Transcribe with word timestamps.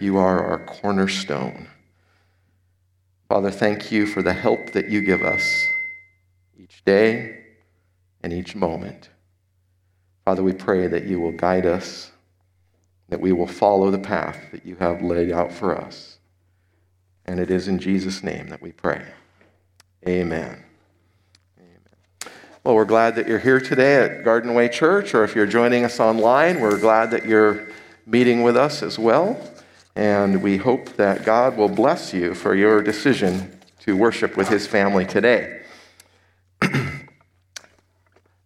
You 0.00 0.18
are 0.18 0.42
our 0.44 0.58
cornerstone. 0.58 1.68
Father, 3.28 3.50
thank 3.50 3.90
you 3.90 4.06
for 4.06 4.22
the 4.22 4.32
help 4.32 4.72
that 4.72 4.88
you 4.88 5.00
give 5.00 5.22
us 5.22 5.66
each 6.58 6.84
day 6.84 7.44
and 8.22 8.32
each 8.32 8.54
moment. 8.54 9.08
Father, 10.24 10.42
we 10.42 10.52
pray 10.52 10.86
that 10.86 11.04
you 11.04 11.20
will 11.20 11.32
guide 11.32 11.66
us, 11.66 12.10
that 13.08 13.20
we 13.20 13.32
will 13.32 13.46
follow 13.46 13.90
the 13.90 13.98
path 13.98 14.38
that 14.52 14.64
you 14.66 14.76
have 14.76 15.02
laid 15.02 15.32
out 15.32 15.52
for 15.52 15.76
us. 15.76 16.18
And 17.24 17.40
it 17.40 17.50
is 17.50 17.68
in 17.68 17.78
Jesus' 17.78 18.22
name 18.22 18.48
that 18.48 18.62
we 18.62 18.72
pray. 18.72 19.04
Amen. 20.08 20.62
Amen. 21.58 21.80
Well, 22.62 22.74
we're 22.76 22.84
glad 22.84 23.16
that 23.16 23.26
you're 23.26 23.40
here 23.40 23.60
today 23.60 23.96
at 24.04 24.24
Garden 24.24 24.54
Way 24.54 24.68
Church, 24.68 25.14
or 25.14 25.24
if 25.24 25.34
you're 25.34 25.46
joining 25.46 25.84
us 25.84 25.98
online, 25.98 26.60
we're 26.60 26.78
glad 26.78 27.10
that 27.10 27.26
you're 27.26 27.68
meeting 28.06 28.42
with 28.42 28.56
us 28.56 28.82
as 28.82 28.98
well. 28.98 29.40
And 29.96 30.42
we 30.42 30.58
hope 30.58 30.96
that 30.96 31.24
God 31.24 31.56
will 31.56 31.70
bless 31.70 32.12
you 32.12 32.34
for 32.34 32.54
your 32.54 32.82
decision 32.82 33.58
to 33.80 33.96
worship 33.96 34.36
with 34.36 34.48
his 34.48 34.66
family 34.66 35.06
today. 35.06 35.62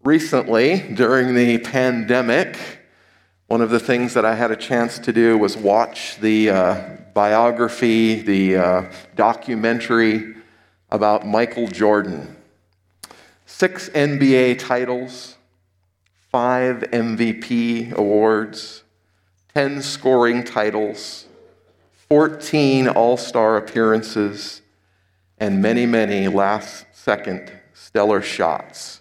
Recently, 0.04 0.78
during 0.95 1.34
the 1.34 1.59
pandemic, 1.59 2.56
one 3.48 3.60
of 3.60 3.70
the 3.70 3.80
things 3.80 4.14
that 4.14 4.24
I 4.24 4.36
had 4.36 4.52
a 4.52 4.56
chance 4.56 5.00
to 5.00 5.12
do 5.12 5.36
was 5.36 5.56
watch 5.56 6.18
the 6.20 6.50
uh, 6.50 6.88
biography, 7.14 8.20
the 8.20 8.56
uh, 8.56 8.92
documentary 9.16 10.37
about 10.88 11.26
Michael 11.26 11.66
Jordan. 11.66 12.37
Six 13.45 13.88
NBA 13.88 14.60
titles, 14.60 15.34
five 16.30 16.82
MVP 16.92 17.90
awards, 17.90 18.84
10 19.52 19.82
scoring 19.82 20.45
titles, 20.45 21.26
14 22.10 22.88
All 22.88 23.16
Star 23.16 23.56
appearances, 23.56 24.62
and 25.38 25.62
many, 25.62 25.87
many 25.87 26.26
last 26.26 26.84
second 26.93 27.52
stellar 27.73 28.21
shots. 28.21 29.01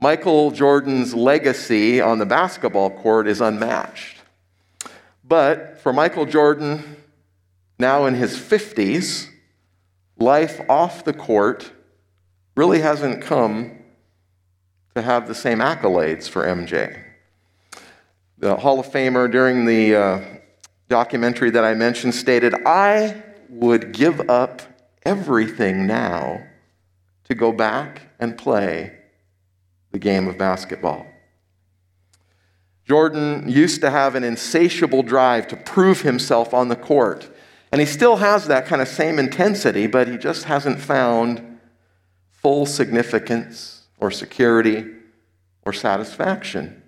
Michael 0.00 0.52
Jordan's 0.52 1.14
legacy 1.14 2.00
on 2.00 2.18
the 2.18 2.26
basketball 2.26 2.90
court 2.90 3.26
is 3.26 3.40
unmatched. 3.40 4.18
But 5.24 5.80
for 5.80 5.92
Michael 5.92 6.24
Jordan, 6.24 6.96
now 7.80 8.06
in 8.06 8.14
his 8.14 8.36
50s, 8.36 9.28
life 10.16 10.60
off 10.68 11.04
the 11.04 11.12
court 11.12 11.72
really 12.54 12.80
hasn't 12.80 13.20
come 13.20 13.78
to 14.94 15.02
have 15.02 15.26
the 15.26 15.34
same 15.34 15.58
accolades 15.58 16.28
for 16.28 16.44
MJ. 16.46 17.02
The 18.38 18.56
Hall 18.56 18.78
of 18.78 18.86
Famer 18.86 19.30
during 19.30 19.64
the 19.64 19.96
uh, 19.96 20.20
documentary 20.88 21.50
that 21.50 21.64
I 21.64 21.74
mentioned 21.74 22.14
stated, 22.14 22.54
I 22.66 23.22
would 23.48 23.92
give 23.92 24.28
up 24.30 24.62
everything 25.04 25.86
now 25.86 26.42
to 27.24 27.34
go 27.34 27.52
back 27.52 28.02
and 28.18 28.36
play 28.36 28.98
the 29.90 29.98
game 29.98 30.28
of 30.28 30.38
basketball. 30.38 31.06
Jordan 32.84 33.48
used 33.48 33.80
to 33.80 33.90
have 33.90 34.14
an 34.14 34.24
insatiable 34.24 35.02
drive 35.02 35.46
to 35.48 35.56
prove 35.56 36.02
himself 36.02 36.52
on 36.52 36.68
the 36.68 36.76
court. 36.76 37.30
And 37.70 37.80
he 37.80 37.86
still 37.86 38.16
has 38.16 38.48
that 38.48 38.66
kind 38.66 38.82
of 38.82 38.88
same 38.88 39.18
intensity, 39.18 39.86
but 39.86 40.08
he 40.08 40.18
just 40.18 40.44
hasn't 40.44 40.80
found 40.80 41.58
full 42.30 42.66
significance 42.66 43.86
or 43.98 44.10
security 44.10 44.84
or 45.64 45.72
satisfaction 45.72 46.82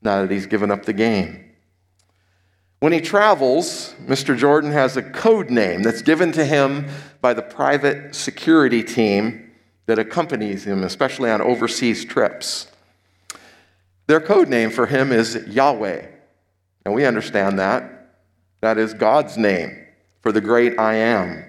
now 0.00 0.22
that 0.22 0.30
he's 0.30 0.46
given 0.46 0.70
up 0.70 0.84
the 0.84 0.92
game. 0.92 1.41
When 2.82 2.92
he 2.92 3.00
travels, 3.00 3.94
Mr. 4.06 4.36
Jordan 4.36 4.72
has 4.72 4.96
a 4.96 5.04
code 5.04 5.50
name 5.50 5.84
that's 5.84 6.02
given 6.02 6.32
to 6.32 6.44
him 6.44 6.88
by 7.20 7.32
the 7.32 7.40
private 7.40 8.12
security 8.12 8.82
team 8.82 9.52
that 9.86 10.00
accompanies 10.00 10.64
him, 10.64 10.82
especially 10.82 11.30
on 11.30 11.40
overseas 11.40 12.04
trips. 12.04 12.66
Their 14.08 14.20
code 14.20 14.48
name 14.48 14.72
for 14.72 14.86
him 14.86 15.12
is 15.12 15.46
Yahweh. 15.46 16.06
And 16.84 16.92
we 16.92 17.04
understand 17.04 17.60
that. 17.60 18.16
That 18.62 18.78
is 18.78 18.94
God's 18.94 19.38
name 19.38 19.86
for 20.20 20.32
the 20.32 20.40
great 20.40 20.76
I 20.76 20.94
am. 20.94 21.44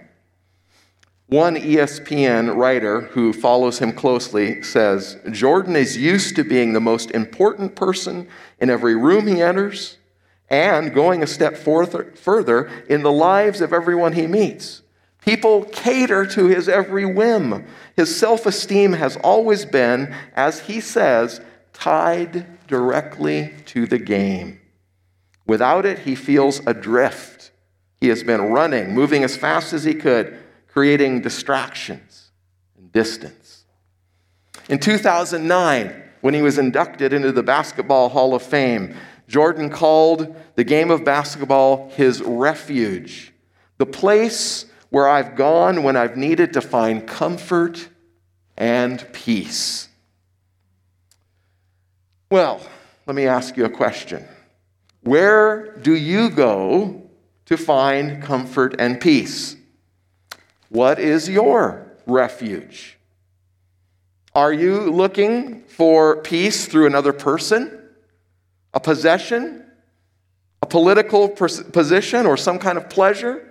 One 1.25 1.55
ESPN 1.55 2.55
writer 2.55 3.01
who 3.01 3.33
follows 3.33 3.79
him 3.79 3.93
closely 3.93 4.61
says 4.61 5.17
Jordan 5.31 5.75
is 5.75 5.97
used 5.97 6.35
to 6.35 6.43
being 6.43 6.73
the 6.73 6.79
most 6.79 7.09
important 7.09 7.75
person 7.75 8.27
in 8.59 8.69
every 8.69 8.95
room 8.95 9.25
he 9.25 9.41
enters 9.41 9.97
and 10.49 10.93
going 10.93 11.23
a 11.23 11.27
step 11.27 11.57
further 11.57 12.71
in 12.89 13.01
the 13.01 13.11
lives 13.11 13.61
of 13.61 13.73
everyone 13.73 14.13
he 14.13 14.27
meets. 14.27 14.81
People 15.21 15.63
cater 15.65 16.25
to 16.25 16.47
his 16.47 16.67
every 16.67 17.05
whim. 17.05 17.65
His 17.95 18.13
self 18.15 18.45
esteem 18.45 18.93
has 18.93 19.15
always 19.17 19.65
been, 19.65 20.13
as 20.35 20.61
he 20.61 20.81
says, 20.81 21.39
tied 21.71 22.45
directly 22.67 23.53
to 23.67 23.85
the 23.85 23.99
game. 23.99 24.59
Without 25.47 25.85
it, 25.85 25.99
he 25.99 26.15
feels 26.15 26.65
adrift. 26.67 27.51
He 28.01 28.09
has 28.09 28.23
been 28.23 28.41
running, 28.41 28.93
moving 28.93 29.23
as 29.23 29.37
fast 29.37 29.71
as 29.71 29.83
he 29.83 29.93
could, 29.93 30.37
creating 30.67 31.21
distractions 31.21 32.31
and 32.77 32.91
distance. 32.91 33.63
In 34.69 34.79
2009, 34.79 36.03
when 36.21 36.33
he 36.33 36.41
was 36.41 36.57
inducted 36.57 37.13
into 37.13 37.31
the 37.31 37.43
Basketball 37.43 38.09
Hall 38.09 38.33
of 38.33 38.41
Fame, 38.41 38.95
Jordan 39.28 39.69
called 39.69 40.35
the 40.56 40.63
game 40.63 40.91
of 40.91 41.03
basketball 41.03 41.89
his 41.95 42.22
refuge, 42.22 43.34
the 43.78 43.85
place 43.85 44.66
where 44.89 45.07
I've 45.07 45.35
gone 45.35 45.84
when 45.84 45.97
I've 45.97 46.17
needed 46.17 46.53
to 46.53 46.61
find 46.61 47.07
comfort 47.07 47.89
and 48.57 49.06
peace. 49.13 49.89
Well, 52.29 52.61
let 53.06 53.16
me 53.16 53.25
ask 53.25 53.57
you 53.57 53.66
a 53.66 53.69
question. 53.69 54.25
Where 55.01 55.75
do 55.78 55.95
you 55.95 56.29
go 56.29 57.09
to 57.45 57.57
find 57.57 58.23
comfort 58.23 58.75
and 58.79 59.00
peace? 59.00 59.55
What 60.69 61.00
is 61.00 61.29
your 61.29 61.91
refuge? 62.05 62.97
Are 64.34 64.53
you 64.53 64.91
looking 64.91 65.63
for 65.63 66.17
peace 66.17 66.66
through 66.66 66.88
another 66.88 67.13
person? 67.13 67.82
A 68.73 68.79
possession, 68.79 69.66
a 70.61 70.66
political 70.66 71.29
position, 71.29 72.25
or 72.25 72.38
some 72.38 72.59
kind 72.59 72.78
of 72.78 72.89
pleasure? 72.89 73.50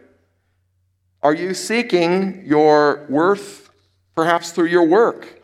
Are 1.22 1.34
you 1.34 1.55
seeking 1.55 2.44
your 2.44 3.06
worth 3.09 3.71
perhaps 4.15 4.50
through 4.50 4.66
your 4.66 4.84
work? 4.84 5.41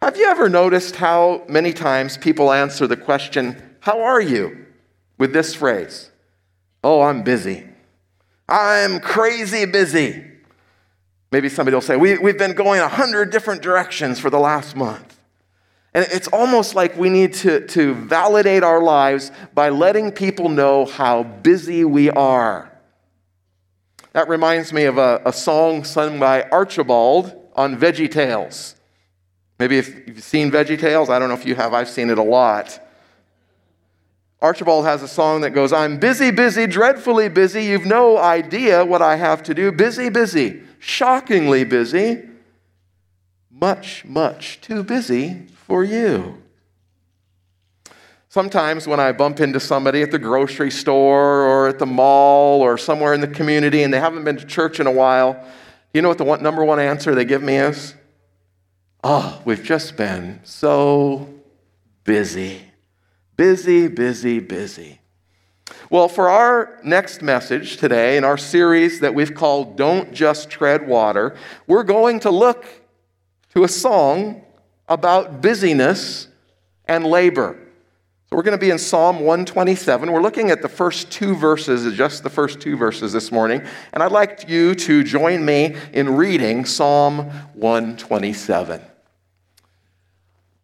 Have 0.00 0.16
you 0.16 0.26
ever 0.26 0.48
noticed 0.48 0.96
how 0.96 1.44
many 1.48 1.72
times 1.72 2.16
people 2.16 2.52
answer 2.52 2.86
the 2.86 2.96
question, 2.96 3.60
How 3.80 4.00
are 4.02 4.20
you? 4.20 4.66
with 5.18 5.34
this 5.34 5.54
phrase, 5.54 6.10
Oh, 6.82 7.02
I'm 7.02 7.22
busy. 7.22 7.66
I'm 8.48 9.00
crazy 9.00 9.66
busy. 9.66 10.24
Maybe 11.30 11.48
somebody 11.50 11.74
will 11.74 11.82
say, 11.82 11.96
we, 11.96 12.16
We've 12.16 12.38
been 12.38 12.54
going 12.54 12.80
a 12.80 12.88
hundred 12.88 13.30
different 13.30 13.60
directions 13.60 14.18
for 14.18 14.30
the 14.30 14.38
last 14.38 14.74
month. 14.74 15.09
And 15.92 16.06
it's 16.10 16.28
almost 16.28 16.74
like 16.74 16.96
we 16.96 17.10
need 17.10 17.34
to, 17.34 17.66
to 17.68 17.94
validate 17.94 18.62
our 18.62 18.80
lives 18.80 19.32
by 19.54 19.70
letting 19.70 20.12
people 20.12 20.48
know 20.48 20.84
how 20.84 21.24
busy 21.24 21.84
we 21.84 22.10
are. 22.10 22.70
That 24.12 24.28
reminds 24.28 24.72
me 24.72 24.84
of 24.84 24.98
a, 24.98 25.20
a 25.24 25.32
song 25.32 25.84
sung 25.84 26.20
by 26.20 26.42
Archibald 26.44 27.36
on 27.56 27.76
Veggie 27.76 28.10
Tales. 28.10 28.76
Maybe 29.58 29.78
if 29.78 30.06
you've 30.06 30.22
seen 30.22 30.50
Veggie 30.50 30.78
Tales, 30.78 31.10
I 31.10 31.18
don't 31.18 31.28
know 31.28 31.34
if 31.34 31.44
you 31.44 31.56
have, 31.56 31.74
I've 31.74 31.88
seen 31.88 32.08
it 32.08 32.18
a 32.18 32.22
lot. 32.22 32.80
Archibald 34.40 34.84
has 34.84 35.02
a 35.02 35.08
song 35.08 35.42
that 35.42 35.50
goes, 35.50 35.72
I'm 35.72 35.98
busy, 35.98 36.30
busy, 36.30 36.66
dreadfully 36.66 37.28
busy. 37.28 37.64
You've 37.64 37.84
no 37.84 38.16
idea 38.16 38.84
what 38.84 39.02
I 39.02 39.16
have 39.16 39.42
to 39.44 39.54
do. 39.54 39.70
Busy, 39.70 40.08
busy, 40.08 40.62
shockingly 40.78 41.64
busy. 41.64 42.28
Much, 43.50 44.04
much 44.06 44.60
too 44.62 44.82
busy 44.82 45.49
for 45.70 45.84
you. 45.84 46.36
Sometimes 48.28 48.88
when 48.88 48.98
I 48.98 49.12
bump 49.12 49.38
into 49.38 49.60
somebody 49.60 50.02
at 50.02 50.10
the 50.10 50.18
grocery 50.18 50.72
store 50.72 51.42
or 51.42 51.68
at 51.68 51.78
the 51.78 51.86
mall 51.86 52.60
or 52.60 52.76
somewhere 52.76 53.14
in 53.14 53.20
the 53.20 53.28
community 53.28 53.84
and 53.84 53.94
they 53.94 54.00
haven't 54.00 54.24
been 54.24 54.36
to 54.36 54.44
church 54.44 54.80
in 54.80 54.88
a 54.88 54.90
while, 54.90 55.40
you 55.94 56.02
know 56.02 56.08
what 56.08 56.18
the 56.18 56.24
one, 56.24 56.42
number 56.42 56.64
one 56.64 56.80
answer 56.80 57.14
they 57.14 57.24
give 57.24 57.40
me 57.40 57.54
is? 57.54 57.94
Oh, 59.04 59.40
we've 59.44 59.62
just 59.62 59.96
been 59.96 60.40
so 60.42 61.32
busy. 62.02 62.62
Busy, 63.36 63.86
busy, 63.86 64.40
busy. 64.40 64.98
Well, 65.88 66.08
for 66.08 66.28
our 66.28 66.80
next 66.82 67.22
message 67.22 67.76
today 67.76 68.16
in 68.16 68.24
our 68.24 68.38
series 68.38 68.98
that 68.98 69.14
we've 69.14 69.36
called 69.36 69.76
Don't 69.76 70.12
Just 70.12 70.50
Tread 70.50 70.88
Water, 70.88 71.36
we're 71.68 71.84
going 71.84 72.18
to 72.20 72.30
look 72.32 72.66
to 73.54 73.62
a 73.62 73.68
song 73.68 74.42
about 74.90 75.40
busyness 75.40 76.26
and 76.86 77.06
labor. 77.06 77.56
So 78.28 78.36
we're 78.36 78.42
going 78.42 78.58
to 78.58 78.64
be 78.64 78.70
in 78.70 78.78
Psalm 78.78 79.20
127. 79.20 80.12
We're 80.12 80.20
looking 80.20 80.50
at 80.50 80.62
the 80.62 80.68
first 80.68 81.10
two 81.10 81.34
verses, 81.34 81.96
just 81.96 82.22
the 82.22 82.30
first 82.30 82.60
two 82.60 82.76
verses 82.76 83.12
this 83.12 83.32
morning. 83.32 83.62
And 83.92 84.02
I'd 84.02 84.12
like 84.12 84.48
you 84.48 84.74
to 84.74 85.02
join 85.02 85.44
me 85.44 85.76
in 85.92 86.16
reading 86.16 86.64
Psalm 86.64 87.30
127. 87.54 88.82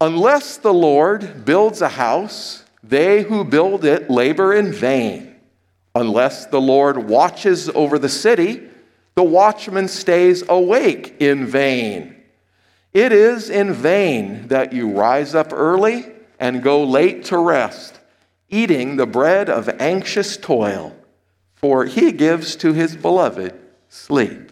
Unless 0.00 0.58
the 0.58 0.74
Lord 0.74 1.44
builds 1.44 1.80
a 1.80 1.88
house, 1.88 2.64
they 2.82 3.22
who 3.22 3.44
build 3.44 3.84
it 3.84 4.10
labor 4.10 4.52
in 4.54 4.72
vain. 4.72 5.36
Unless 5.94 6.46
the 6.46 6.60
Lord 6.60 7.08
watches 7.08 7.68
over 7.70 7.98
the 7.98 8.08
city, 8.08 8.62
the 9.14 9.24
watchman 9.24 9.88
stays 9.88 10.44
awake 10.48 11.16
in 11.20 11.46
vain. 11.46 12.15
It 12.96 13.12
is 13.12 13.50
in 13.50 13.74
vain 13.74 14.48
that 14.48 14.72
you 14.72 14.90
rise 14.90 15.34
up 15.34 15.52
early 15.52 16.06
and 16.40 16.62
go 16.62 16.82
late 16.82 17.26
to 17.26 17.36
rest, 17.36 18.00
eating 18.48 18.96
the 18.96 19.04
bread 19.04 19.50
of 19.50 19.68
anxious 19.78 20.38
toil, 20.38 20.96
for 21.52 21.84
he 21.84 22.10
gives 22.10 22.56
to 22.56 22.72
his 22.72 22.96
beloved 22.96 23.52
sleep. 23.90 24.50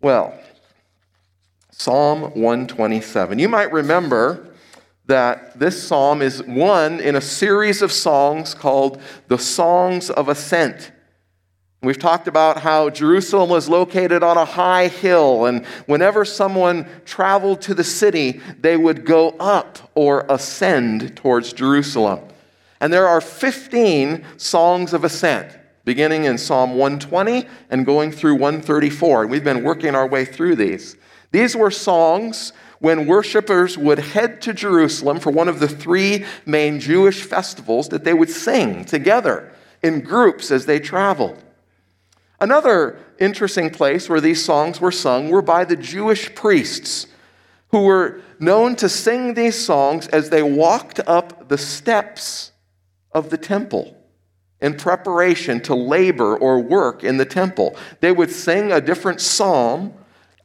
Well, 0.00 0.38
Psalm 1.72 2.20
127. 2.20 3.40
You 3.40 3.48
might 3.48 3.72
remember 3.72 4.54
that 5.06 5.58
this 5.58 5.82
psalm 5.82 6.22
is 6.22 6.44
one 6.44 7.00
in 7.00 7.16
a 7.16 7.20
series 7.20 7.82
of 7.82 7.90
songs 7.90 8.54
called 8.54 9.02
the 9.26 9.38
Songs 9.38 10.10
of 10.10 10.28
Ascent. 10.28 10.92
We've 11.82 11.98
talked 11.98 12.28
about 12.28 12.58
how 12.58 12.90
Jerusalem 12.90 13.48
was 13.48 13.66
located 13.66 14.22
on 14.22 14.36
a 14.36 14.44
high 14.44 14.88
hill, 14.88 15.46
and 15.46 15.64
whenever 15.86 16.26
someone 16.26 16.86
traveled 17.06 17.62
to 17.62 17.74
the 17.74 17.84
city, 17.84 18.42
they 18.60 18.76
would 18.76 19.06
go 19.06 19.30
up 19.40 19.78
or 19.94 20.26
ascend 20.28 21.16
towards 21.16 21.54
Jerusalem. 21.54 22.20
And 22.80 22.92
there 22.92 23.08
are 23.08 23.22
15 23.22 24.24
songs 24.36 24.92
of 24.92 25.04
ascent, 25.04 25.56
beginning 25.86 26.24
in 26.24 26.36
Psalm 26.36 26.74
120 26.74 27.48
and 27.70 27.86
going 27.86 28.12
through 28.12 28.34
134. 28.34 29.22
And 29.22 29.30
We've 29.30 29.44
been 29.44 29.64
working 29.64 29.94
our 29.94 30.06
way 30.06 30.26
through 30.26 30.56
these. 30.56 30.96
These 31.30 31.56
were 31.56 31.70
songs 31.70 32.52
when 32.80 33.06
worshipers 33.06 33.78
would 33.78 33.98
head 33.98 34.42
to 34.42 34.52
Jerusalem 34.52 35.18
for 35.18 35.30
one 35.30 35.48
of 35.48 35.60
the 35.60 35.68
three 35.68 36.26
main 36.44 36.78
Jewish 36.78 37.22
festivals 37.22 37.88
that 37.88 38.04
they 38.04 38.14
would 38.14 38.30
sing 38.30 38.84
together 38.84 39.50
in 39.82 40.00
groups 40.00 40.50
as 40.50 40.66
they 40.66 40.78
traveled. 40.78 41.42
Another 42.40 42.98
interesting 43.18 43.70
place 43.70 44.08
where 44.08 44.20
these 44.20 44.44
songs 44.44 44.80
were 44.80 44.92
sung 44.92 45.28
were 45.28 45.42
by 45.42 45.64
the 45.64 45.76
Jewish 45.76 46.34
priests, 46.34 47.06
who 47.68 47.82
were 47.82 48.22
known 48.38 48.76
to 48.76 48.88
sing 48.88 49.34
these 49.34 49.62
songs 49.62 50.08
as 50.08 50.30
they 50.30 50.42
walked 50.42 51.00
up 51.06 51.48
the 51.48 51.58
steps 51.58 52.52
of 53.12 53.30
the 53.30 53.36
temple 53.36 53.96
in 54.60 54.74
preparation 54.74 55.60
to 55.60 55.74
labor 55.74 56.36
or 56.36 56.60
work 56.60 57.04
in 57.04 57.18
the 57.18 57.24
temple. 57.24 57.76
They 58.00 58.12
would 58.12 58.30
sing 58.30 58.72
a 58.72 58.80
different 58.80 59.20
psalm 59.20 59.94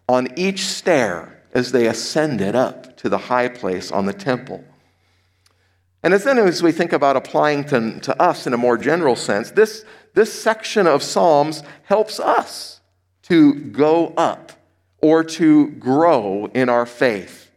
on 0.08 0.28
each 0.38 0.66
stair 0.66 1.44
as 1.54 1.72
they 1.72 1.88
ascended 1.88 2.56
up 2.56 2.98
to 2.98 3.10
the 3.10 3.18
high 3.18 3.48
place 3.48 3.92
on 3.92 4.06
the 4.06 4.14
temple. 4.14 4.64
And 6.04 6.14
as 6.14 6.24
then 6.24 6.38
as 6.38 6.62
we 6.62 6.72
think 6.72 6.94
about 6.94 7.16
applying 7.16 7.64
to, 7.66 8.00
to 8.02 8.22
us 8.22 8.46
in 8.46 8.54
a 8.54 8.58
more 8.58 8.78
general 8.78 9.16
sense, 9.16 9.52
this, 9.52 9.84
this 10.16 10.34
section 10.34 10.88
of 10.88 11.04
Psalms 11.04 11.62
helps 11.84 12.20
us 12.20 12.82
to 13.24 13.54
go 13.54 14.08
up 14.18 14.54
or 15.02 15.24
to 15.24 15.68
grow 15.72 16.50
in 16.54 16.70
our 16.70 16.86
faith. 16.86 17.52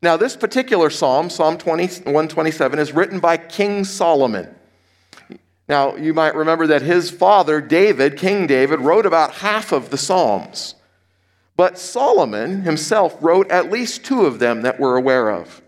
Now, 0.00 0.16
this 0.16 0.36
particular 0.36 0.90
psalm, 0.90 1.28
Psalm 1.28 1.58
20, 1.58 1.86
127, 2.04 2.78
is 2.78 2.92
written 2.92 3.18
by 3.18 3.36
King 3.36 3.84
Solomon. 3.84 4.54
Now, 5.68 5.96
you 5.96 6.14
might 6.14 6.34
remember 6.34 6.68
that 6.68 6.82
his 6.82 7.10
father, 7.10 7.60
David, 7.60 8.16
King 8.16 8.46
David, 8.46 8.80
wrote 8.80 9.06
about 9.06 9.34
half 9.34 9.72
of 9.72 9.90
the 9.90 9.98
Psalms. 9.98 10.76
But 11.56 11.78
Solomon 11.78 12.62
himself 12.62 13.16
wrote 13.20 13.50
at 13.50 13.70
least 13.70 14.04
two 14.04 14.24
of 14.24 14.38
them 14.38 14.62
that 14.62 14.78
we're 14.78 14.96
aware 14.96 15.30
of. 15.30 15.60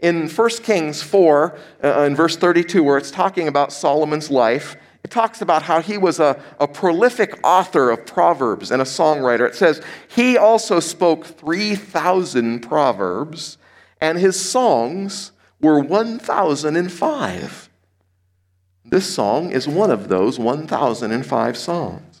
In 0.00 0.28
1 0.28 0.48
Kings 0.62 1.02
4, 1.02 1.58
uh, 1.84 2.00
in 2.00 2.16
verse 2.16 2.36
32, 2.36 2.82
where 2.82 2.98
it's 2.98 3.10
talking 3.10 3.46
about 3.46 3.72
Solomon's 3.72 4.30
life, 4.30 4.76
it 5.08 5.10
talks 5.10 5.40
about 5.40 5.62
how 5.62 5.80
he 5.80 5.96
was 5.96 6.20
a, 6.20 6.38
a 6.60 6.68
prolific 6.68 7.40
author 7.42 7.90
of 7.90 8.04
proverbs 8.04 8.70
and 8.70 8.82
a 8.82 8.84
songwriter. 8.84 9.48
It 9.48 9.54
says, 9.54 9.80
He 10.06 10.36
also 10.36 10.80
spoke 10.80 11.24
3,000 11.24 12.60
proverbs, 12.60 13.56
and 14.02 14.18
his 14.18 14.38
songs 14.38 15.32
were 15.62 15.80
1,005. 15.80 17.70
This 18.84 19.14
song 19.14 19.50
is 19.50 19.66
one 19.66 19.90
of 19.90 20.08
those 20.08 20.38
1,005 20.38 21.56
songs. 21.56 22.20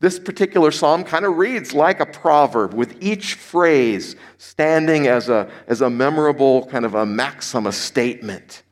This 0.00 0.18
particular 0.18 0.70
psalm 0.70 1.02
kind 1.02 1.24
of 1.24 1.38
reads 1.38 1.72
like 1.72 1.98
a 1.98 2.06
proverb, 2.06 2.74
with 2.74 3.02
each 3.02 3.36
phrase 3.36 4.16
standing 4.36 5.06
as 5.06 5.30
a, 5.30 5.50
as 5.66 5.80
a 5.80 5.88
memorable 5.88 6.66
kind 6.66 6.84
of 6.84 6.94
a 6.94 7.06
maxim, 7.06 7.66
a 7.66 7.72
statement. 7.72 8.64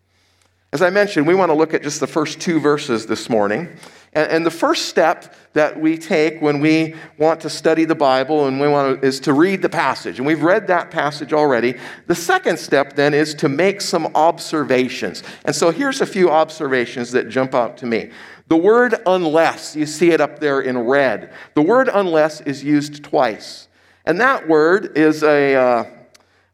As 0.76 0.82
I 0.82 0.90
mentioned, 0.90 1.26
we 1.26 1.34
want 1.34 1.49
to 1.49 1.55
look 1.55 1.73
at 1.73 1.82
just 1.82 2.00
the 2.00 2.06
first 2.06 2.38
two 2.38 2.61
verses 2.61 3.06
this 3.06 3.31
morning. 3.31 3.67
And, 4.12 4.31
and 4.31 4.44
the 4.44 4.50
first 4.50 4.90
step 4.90 5.34
that 5.55 5.81
we 5.81 5.96
take 5.96 6.43
when 6.43 6.61
we 6.61 6.94
want 7.17 7.40
to 7.40 7.49
study 7.49 7.87
the 7.87 7.94
Bible 7.94 8.44
and 8.46 8.61
we 8.61 8.69
want 8.69 9.00
to, 9.00 9.06
is 9.06 9.19
to 9.20 9.32
read 9.32 9.62
the 9.62 9.70
passage. 9.70 10.19
And 10.19 10.26
we've 10.26 10.43
read 10.43 10.67
that 10.67 10.90
passage 10.90 11.32
already. 11.32 11.76
The 12.08 12.14
second 12.14 12.58
step 12.58 12.94
then 12.94 13.14
is 13.14 13.32
to 13.37 13.49
make 13.49 13.81
some 13.81 14.08
observations. 14.14 15.23
And 15.46 15.56
so 15.56 15.70
here's 15.70 16.02
a 16.02 16.06
few 16.06 16.28
observations 16.28 17.11
that 17.12 17.31
jump 17.31 17.55
out 17.55 17.78
to 17.78 17.87
me. 17.87 18.11
The 18.49 18.58
word 18.58 18.96
unless, 19.06 19.75
you 19.76 19.87
see 19.87 20.11
it 20.11 20.20
up 20.20 20.40
there 20.40 20.61
in 20.61 20.76
red. 20.76 21.32
The 21.55 21.62
word 21.62 21.88
unless 21.90 22.43
is 22.43 22.62
used 22.62 23.02
twice. 23.02 23.69
And 24.05 24.20
that 24.20 24.46
word 24.46 24.99
is 24.99 25.23
a, 25.23 25.55
uh, 25.55 25.84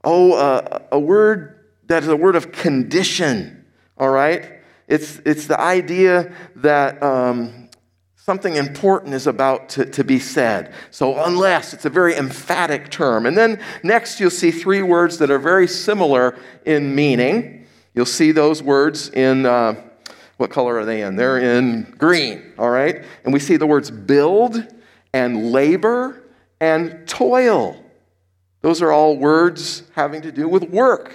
oh, 0.04 0.34
uh, 0.34 0.78
a 0.92 1.00
word 1.00 1.58
that 1.88 2.04
is 2.04 2.08
a 2.08 2.16
word 2.16 2.36
of 2.36 2.52
condition, 2.52 3.61
all 4.02 4.10
right? 4.10 4.58
It's, 4.88 5.20
it's 5.24 5.46
the 5.46 5.60
idea 5.60 6.34
that 6.56 7.00
um, 7.04 7.70
something 8.16 8.56
important 8.56 9.14
is 9.14 9.28
about 9.28 9.68
to, 9.68 9.84
to 9.84 10.02
be 10.02 10.18
said. 10.18 10.74
So, 10.90 11.22
unless, 11.24 11.72
it's 11.72 11.84
a 11.84 11.90
very 11.90 12.16
emphatic 12.16 12.90
term. 12.90 13.26
And 13.26 13.38
then 13.38 13.62
next, 13.84 14.18
you'll 14.18 14.30
see 14.30 14.50
three 14.50 14.82
words 14.82 15.18
that 15.18 15.30
are 15.30 15.38
very 15.38 15.68
similar 15.68 16.36
in 16.66 16.96
meaning. 16.96 17.64
You'll 17.94 18.04
see 18.04 18.32
those 18.32 18.60
words 18.60 19.08
in. 19.10 19.46
Uh, 19.46 19.80
what 20.38 20.50
color 20.50 20.78
are 20.78 20.84
they 20.84 21.02
in? 21.02 21.14
They're 21.14 21.38
in 21.38 21.94
green, 21.96 22.54
all 22.58 22.70
right? 22.70 23.04
And 23.22 23.32
we 23.32 23.38
see 23.38 23.56
the 23.56 23.68
words 23.68 23.92
build 23.92 24.66
and 25.12 25.52
labor 25.52 26.24
and 26.60 27.06
toil. 27.06 27.80
Those 28.62 28.82
are 28.82 28.90
all 28.90 29.16
words 29.16 29.84
having 29.94 30.22
to 30.22 30.32
do 30.32 30.48
with 30.48 30.64
work. 30.64 31.12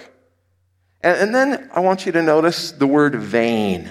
And, 1.00 1.34
then 1.34 1.70
I 1.72 1.80
want 1.80 2.06
you 2.06 2.12
to 2.12 2.22
notice 2.22 2.72
the 2.72 2.86
word 2.86 3.14
vain. 3.14 3.90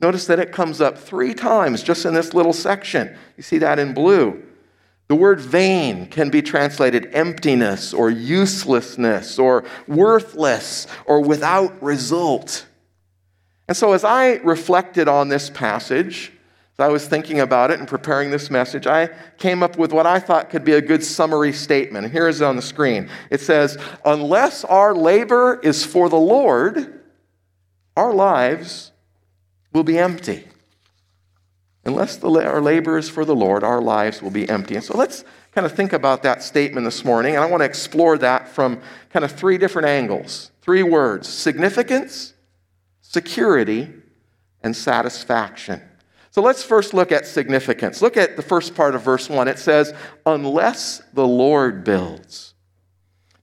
Notice 0.00 0.26
that 0.26 0.38
it 0.38 0.52
comes 0.52 0.80
up 0.80 0.96
three 0.96 1.34
times 1.34 1.82
just 1.82 2.04
in 2.04 2.14
this 2.14 2.34
little 2.34 2.52
section. 2.52 3.16
You 3.36 3.42
see 3.42 3.58
that 3.58 3.78
in 3.78 3.94
blue. 3.94 4.42
The 5.08 5.14
word 5.14 5.40
vain 5.40 6.06
can 6.06 6.30
be 6.30 6.42
translated 6.42 7.10
emptiness 7.12 7.94
or 7.94 8.10
uselessness 8.10 9.38
or 9.38 9.64
worthless 9.86 10.86
or 11.04 11.20
without 11.20 11.80
result. 11.82 12.66
And 13.68 13.76
so, 13.76 13.92
as 13.92 14.04
I 14.04 14.34
reflected 14.36 15.08
on 15.08 15.28
this 15.28 15.50
passage, 15.50 16.32
as 16.78 16.84
I 16.84 16.88
was 16.88 17.08
thinking 17.08 17.40
about 17.40 17.70
it 17.70 17.78
and 17.78 17.88
preparing 17.88 18.30
this 18.30 18.50
message, 18.50 18.86
I 18.86 19.08
came 19.38 19.62
up 19.62 19.78
with 19.78 19.92
what 19.92 20.06
I 20.06 20.18
thought 20.18 20.50
could 20.50 20.64
be 20.64 20.72
a 20.72 20.80
good 20.82 21.02
summary 21.02 21.52
statement. 21.52 22.04
And 22.04 22.12
here 22.12 22.28
is 22.28 22.42
it 22.42 22.44
on 22.44 22.56
the 22.56 22.62
screen. 22.62 23.08
It 23.30 23.40
says, 23.40 23.78
Unless 24.04 24.64
our 24.64 24.94
labor 24.94 25.58
is 25.62 25.86
for 25.86 26.10
the 26.10 26.18
Lord, 26.18 27.00
our 27.96 28.12
lives 28.12 28.92
will 29.72 29.84
be 29.84 29.98
empty. 29.98 30.46
Unless 31.86 32.16
the, 32.16 32.28
our 32.28 32.60
labor 32.60 32.98
is 32.98 33.08
for 33.08 33.24
the 33.24 33.34
Lord, 33.34 33.64
our 33.64 33.80
lives 33.80 34.20
will 34.20 34.30
be 34.30 34.46
empty. 34.48 34.74
And 34.74 34.84
so 34.84 34.98
let's 34.98 35.24
kind 35.52 35.64
of 35.64 35.72
think 35.72 35.94
about 35.94 36.24
that 36.24 36.42
statement 36.42 36.84
this 36.84 37.04
morning. 37.04 37.36
And 37.36 37.44
I 37.44 37.46
want 37.46 37.62
to 37.62 37.64
explore 37.64 38.18
that 38.18 38.48
from 38.48 38.82
kind 39.10 39.24
of 39.24 39.32
three 39.32 39.56
different 39.56 39.88
angles, 39.88 40.50
three 40.60 40.82
words 40.82 41.26
significance, 41.26 42.34
security, 43.00 43.90
and 44.62 44.76
satisfaction. 44.76 45.80
So 46.36 46.42
let's 46.42 46.62
first 46.62 46.92
look 46.92 47.12
at 47.12 47.26
significance. 47.26 48.02
Look 48.02 48.18
at 48.18 48.36
the 48.36 48.42
first 48.42 48.74
part 48.74 48.94
of 48.94 49.00
verse 49.00 49.30
1. 49.30 49.48
It 49.48 49.58
says, 49.58 49.94
Unless 50.26 51.00
the 51.14 51.26
Lord 51.26 51.82
builds. 51.82 52.52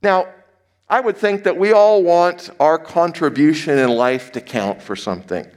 Now, 0.04 0.28
I 0.88 1.00
would 1.00 1.18
think 1.18 1.44
that 1.46 1.58
we 1.58 1.72
all 1.72 2.04
want 2.04 2.52
our 2.60 2.78
contribution 2.78 3.80
in 3.80 3.90
life 3.90 4.32
to 4.34 4.42
count 4.42 4.80
for 4.80 4.96
something, 4.96 5.48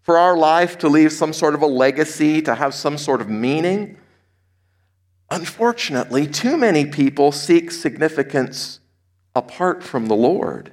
for 0.00 0.16
our 0.16 0.34
life 0.34 0.78
to 0.78 0.88
leave 0.88 1.12
some 1.12 1.34
sort 1.34 1.54
of 1.54 1.60
a 1.60 1.66
legacy, 1.66 2.40
to 2.40 2.54
have 2.54 2.72
some 2.72 2.96
sort 2.96 3.20
of 3.20 3.28
meaning. 3.28 3.98
Unfortunately, 5.30 6.26
too 6.26 6.56
many 6.56 6.86
people 6.86 7.32
seek 7.32 7.70
significance 7.70 8.80
apart 9.36 9.82
from 9.82 10.06
the 10.06 10.16
Lord. 10.16 10.72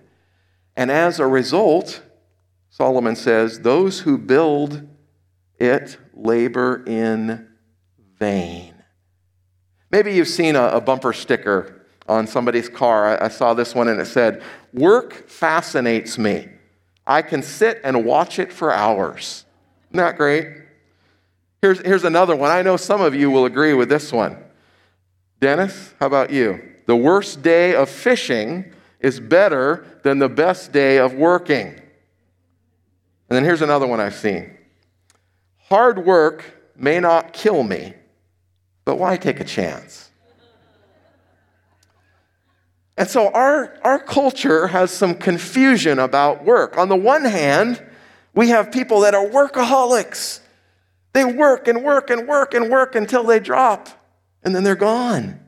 And 0.78 0.90
as 0.90 1.20
a 1.20 1.28
result, 1.28 2.02
Solomon 2.70 3.18
says, 3.18 3.60
those 3.60 4.00
who 4.00 4.18
build 4.18 4.88
it 5.60 5.98
labor 6.14 6.84
in 6.86 7.48
vain. 8.20 8.74
Maybe 9.92 10.14
you've 10.14 10.28
seen 10.28 10.56
a, 10.56 10.68
a 10.68 10.82
bumper 10.82 11.14
sticker 11.14 11.86
on 12.08 12.28
somebody's 12.28 12.70
car. 12.70 13.18
I, 13.18 13.26
I 13.26 13.28
saw 13.30 13.54
this 13.54 13.74
one 13.74 13.88
and 13.88 14.00
it 14.00 14.06
said, 14.06 14.44
Work 14.74 15.28
fascinates 15.30 16.18
me. 16.18 16.50
I 17.08 17.22
can 17.22 17.42
sit 17.42 17.82
and 17.84 18.06
watch 18.06 18.40
it 18.40 18.52
for 18.52 18.74
hours. 18.74 19.46
Isn't 19.90 19.98
that 19.98 20.18
great? 20.18 20.48
Here's, 21.62 21.80
here's 21.80 22.04
another 22.04 22.36
one. 22.36 22.52
I 22.52 22.62
know 22.62 22.78
some 22.78 23.02
of 23.02 23.16
you 23.16 23.32
will 23.32 23.46
agree 23.46 23.74
with 23.74 23.90
this 23.90 24.12
one. 24.12 24.38
Dennis, 25.40 25.94
how 26.00 26.08
about 26.08 26.30
you? 26.32 26.62
The 26.86 26.96
worst 26.96 27.42
day 27.42 27.76
of 27.76 27.90
fishing 27.90 28.72
is 29.00 29.20
better 29.20 29.86
than 30.04 30.20
the 30.20 30.30
best 30.30 30.72
day 30.72 30.98
of 30.98 31.14
working. 31.14 31.68
And 31.68 33.36
then 33.36 33.44
here's 33.44 33.62
another 33.62 33.88
one 33.88 34.00
I've 34.00 34.16
seen. 34.16 34.56
Hard 35.70 36.06
work 36.06 36.44
may 36.76 37.00
not 37.00 37.34
kill 37.34 37.64
me, 37.64 37.94
but 38.84 38.98
why 38.98 39.18
take 39.18 39.40
a 39.40 39.44
chance? 39.44 40.10
And 42.98 43.10
so 43.10 43.32
our, 43.32 43.78
our 43.84 44.00
culture 44.00 44.68
has 44.68 44.92
some 44.92 45.16
confusion 45.16 46.00
about 46.00 46.46
work. 46.46 46.78
On 46.78 46.88
the 46.88 46.96
one 46.96 47.26
hand, 47.26 47.84
we 48.34 48.50
have 48.50 48.72
people 48.72 49.02
that 49.02 49.16
are 49.16 49.26
workaholics. 49.26 50.40
They 51.14 51.26
work 51.26 51.68
and 51.68 51.84
work 51.84 52.10
and 52.10 52.28
work 52.28 52.54
and 52.54 52.70
work 52.70 52.94
until 52.96 53.24
they 53.24 53.40
drop, 53.40 53.90
and 54.44 54.56
then 54.56 54.64
they're 54.64 54.76
gone. 54.76 55.40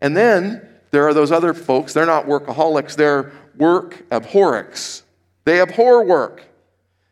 And 0.00 0.16
then 0.16 0.68
there 0.90 1.06
are 1.06 1.14
those 1.14 1.30
other 1.30 1.54
folks, 1.54 1.92
they're 1.92 2.06
not 2.06 2.26
workaholics, 2.26 2.96
they're 2.96 3.32
work 3.56 4.04
abhorrics. 4.10 5.02
They 5.44 5.60
abhor 5.60 6.04
work. 6.04 6.42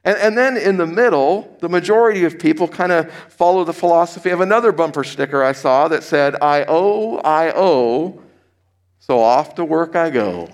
And, 0.04 0.18
and 0.18 0.37
then 0.37 0.56
in 0.56 0.76
the 0.76 0.87
middle, 0.87 1.56
the 1.61 1.68
majority 1.68 2.25
of 2.25 2.38
people 2.38 2.66
kind 2.66 2.90
of 2.90 3.12
follow 3.28 3.64
the 3.64 3.73
philosophy 3.73 4.30
of 4.30 4.40
another 4.40 4.73
bumper 4.73 5.04
sticker 5.04 5.42
I 5.44 5.52
saw 5.52 5.88
that 5.88 6.02
said, 6.02 6.37
I 6.42 6.64
owe, 6.66 7.18
I 7.18 7.52
owe, 7.54 8.21
so 8.99 9.21
off 9.21 9.54
to 9.56 9.64
work 9.64 9.94
I 9.94 10.11
go. 10.11 10.49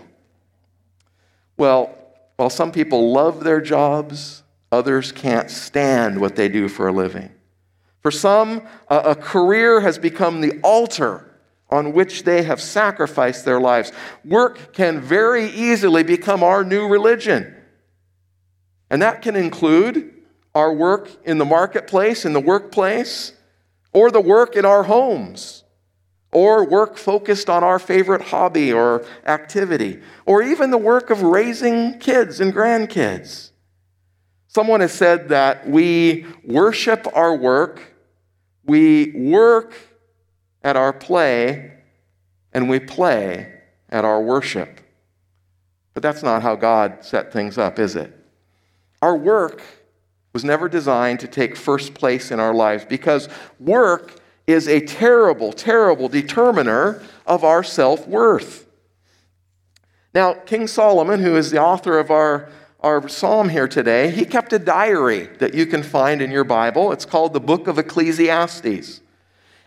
Well, 1.57 1.95
while 2.37 2.51
some 2.51 2.73
people 2.73 3.13
love 3.13 3.43
their 3.43 3.61
jobs, 3.61 4.43
others 4.71 5.13
can't 5.13 5.51
stand 5.51 6.21
what 6.21 6.37
they 6.37 6.49
do 6.49 6.69
for 6.69 6.89
a 6.89 6.93
living. 6.93 7.31
For 8.01 8.11
some, 8.11 8.63
a, 8.89 8.99
a 8.99 9.15
career 9.15 9.81
has 9.81 9.99
become 9.99 10.41
the 10.41 10.61
altar 10.61 11.25
on 11.71 11.93
which 11.93 12.25
they 12.25 12.43
have 12.43 12.61
sacrificed 12.61 13.45
their 13.45 13.61
lives. 13.61 13.93
Work 14.25 14.73
can 14.73 15.01
very 15.01 15.47
easily 15.47 16.03
become 16.03 16.43
our 16.43 16.65
new 16.65 16.87
religion. 16.87 17.55
And 18.91 19.03
that 19.03 19.23
can 19.23 19.37
include 19.37 20.15
our 20.55 20.73
work 20.73 21.11
in 21.25 21.39
the 21.39 21.45
marketplace, 21.45 22.25
in 22.25 22.33
the 22.33 22.41
workplace, 22.41 23.33
or 23.93 24.11
the 24.11 24.21
work 24.21 24.57
in 24.57 24.65
our 24.65 24.85
homes, 24.85 25.65
or 26.33 26.65
work 26.65 26.97
focused 26.97 27.49
on 27.49 27.63
our 27.63 27.79
favorite 27.79 28.23
hobby 28.23 28.73
or 28.73 29.05
activity, 29.27 30.01
or 30.27 30.43
even 30.43 30.71
the 30.71 30.79
work 30.79 31.11
of 31.11 31.23
raising 31.23 31.99
kids 31.99 32.41
and 32.41 32.53
grandkids. 32.53 33.51
Someone 34.49 34.81
has 34.81 34.93
said 34.93 35.29
that 35.29 35.69
we 35.69 36.27
worship 36.45 37.07
our 37.15 37.37
work, 37.37 37.95
we 38.65 39.13
work 39.13 39.75
at 40.63 40.77
our 40.77 40.93
play, 40.93 41.73
and 42.53 42.69
we 42.69 42.81
play 42.81 43.53
at 43.91 44.05
our 44.05 44.21
worship. 44.21 44.81
But 45.95 46.03
that's 46.03 46.23
not 46.23 46.43
how 46.43 46.57
God 46.57 47.05
set 47.05 47.33
things 47.33 47.59
up, 47.59 47.79
is 47.79 47.95
it? 47.95 48.18
Our 49.03 49.17
work 49.17 49.63
was 50.33 50.45
never 50.45 50.69
designed 50.69 51.21
to 51.21 51.29
take 51.29 51.57
first 51.57 51.95
place 51.95 52.31
in 52.31 52.41
our 52.41 52.55
lives 52.55 52.85
because 52.85 53.29
work 53.59 54.21
is 54.47 54.67
a 54.67 54.81
terrible, 54.81 55.53
terrible 55.53 56.09
determiner 56.09 57.03
of 57.27 57.45
our 57.45 57.63
self 57.63 58.07
worth. 58.09 58.67
Now, 60.15 60.35
King 60.35 60.67
Solomon, 60.67 61.21
who 61.21 61.37
is 61.37 61.51
the 61.51 61.61
author 61.61 61.99
of 61.99 62.11
our, 62.11 62.49
our 62.81 63.07
psalm 63.09 63.51
here 63.51 63.69
today, 63.69 64.11
he 64.11 64.25
kept 64.25 64.53
a 64.53 64.59
diary 64.59 65.29
that 65.39 65.55
you 65.55 65.67
can 65.67 65.83
find 65.83 66.23
in 66.23 66.31
your 66.31 66.45
Bible. 66.45 66.93
It's 66.93 67.05
called 67.05 67.35
the 67.35 67.41
Book 67.41 67.67
of 67.67 67.79
Ecclesiastes. 67.79 69.01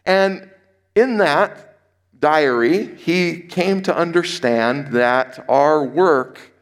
And 0.05 0.49
in 0.95 1.17
that 1.17 1.77
diary, 2.19 2.95
he 2.95 3.39
came 3.39 3.81
to 3.83 3.95
understand 3.95 4.87
that 4.93 5.45
our 5.47 5.83
work 5.83 6.53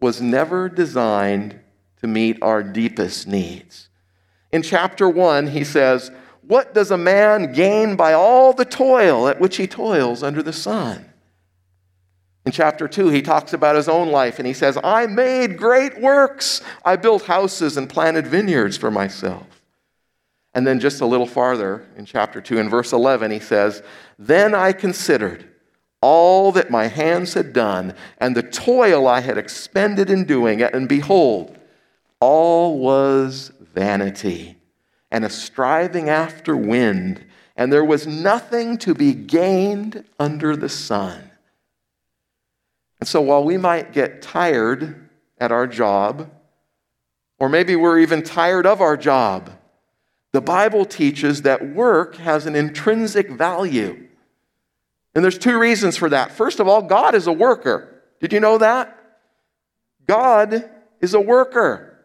was 0.00 0.20
never 0.20 0.68
designed 0.68 1.60
to 2.06 2.12
meet 2.12 2.38
our 2.40 2.62
deepest 2.62 3.26
needs. 3.26 3.88
In 4.52 4.62
chapter 4.62 5.08
1, 5.08 5.48
he 5.48 5.64
says, 5.64 6.12
What 6.42 6.72
does 6.72 6.92
a 6.92 6.96
man 6.96 7.52
gain 7.52 7.96
by 7.96 8.12
all 8.12 8.52
the 8.52 8.64
toil 8.64 9.26
at 9.26 9.40
which 9.40 9.56
he 9.56 9.66
toils 9.66 10.22
under 10.22 10.42
the 10.42 10.52
sun? 10.52 11.04
In 12.44 12.52
chapter 12.52 12.86
2, 12.86 13.08
he 13.08 13.22
talks 13.22 13.52
about 13.52 13.74
his 13.74 13.88
own 13.88 14.10
life 14.10 14.38
and 14.38 14.46
he 14.46 14.52
says, 14.52 14.78
I 14.84 15.06
made 15.06 15.58
great 15.58 16.00
works. 16.00 16.62
I 16.84 16.94
built 16.94 17.24
houses 17.24 17.76
and 17.76 17.90
planted 17.90 18.28
vineyards 18.28 18.76
for 18.76 18.92
myself. 18.92 19.64
And 20.54 20.64
then 20.64 20.78
just 20.78 21.00
a 21.00 21.06
little 21.06 21.26
farther 21.26 21.84
in 21.96 22.06
chapter 22.06 22.40
2, 22.40 22.58
in 22.58 22.70
verse 22.70 22.92
11, 22.92 23.32
he 23.32 23.40
says, 23.40 23.82
Then 24.16 24.54
I 24.54 24.72
considered 24.72 25.44
all 26.00 26.52
that 26.52 26.70
my 26.70 26.86
hands 26.86 27.34
had 27.34 27.52
done 27.52 27.94
and 28.18 28.36
the 28.36 28.44
toil 28.44 29.08
I 29.08 29.20
had 29.20 29.38
expended 29.38 30.08
in 30.08 30.24
doing 30.24 30.60
it, 30.60 30.72
and 30.72 30.88
behold, 30.88 31.55
all 32.20 32.78
was 32.78 33.52
vanity 33.74 34.56
and 35.10 35.24
a 35.24 35.30
striving 35.30 36.08
after 36.08 36.56
wind, 36.56 37.24
and 37.56 37.72
there 37.72 37.84
was 37.84 38.06
nothing 38.06 38.76
to 38.78 38.94
be 38.94 39.14
gained 39.14 40.04
under 40.18 40.56
the 40.56 40.68
sun. 40.68 41.30
And 43.00 43.08
so 43.08 43.20
while 43.20 43.44
we 43.44 43.56
might 43.56 43.92
get 43.92 44.22
tired 44.22 45.08
at 45.38 45.52
our 45.52 45.66
job, 45.66 46.30
or 47.38 47.48
maybe 47.48 47.76
we're 47.76 47.98
even 47.98 48.22
tired 48.22 48.66
of 48.66 48.80
our 48.80 48.96
job, 48.96 49.50
the 50.32 50.40
Bible 50.40 50.84
teaches 50.84 51.42
that 51.42 51.74
work 51.74 52.16
has 52.16 52.46
an 52.46 52.56
intrinsic 52.56 53.30
value. 53.30 54.08
And 55.14 55.24
there's 55.24 55.38
two 55.38 55.58
reasons 55.58 55.96
for 55.96 56.10
that. 56.10 56.32
First 56.32 56.60
of 56.60 56.68
all, 56.68 56.82
God 56.82 57.14
is 57.14 57.26
a 57.26 57.32
worker. 57.32 58.02
Did 58.20 58.32
you 58.32 58.40
know 58.40 58.58
that? 58.58 58.98
God 60.06 60.70
is 61.00 61.14
a 61.14 61.20
worker. 61.20 61.95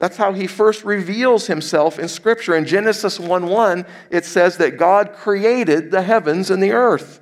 That's 0.00 0.16
how 0.16 0.32
he 0.32 0.46
first 0.46 0.84
reveals 0.84 1.46
himself 1.46 1.98
in 1.98 2.08
Scripture. 2.08 2.56
In 2.56 2.66
Genesis 2.66 3.20
1 3.20 3.46
1, 3.46 3.86
it 4.10 4.24
says 4.24 4.56
that 4.58 4.76
God 4.76 5.12
created 5.14 5.90
the 5.90 6.02
heavens 6.02 6.50
and 6.50 6.62
the 6.62 6.72
earth. 6.72 7.20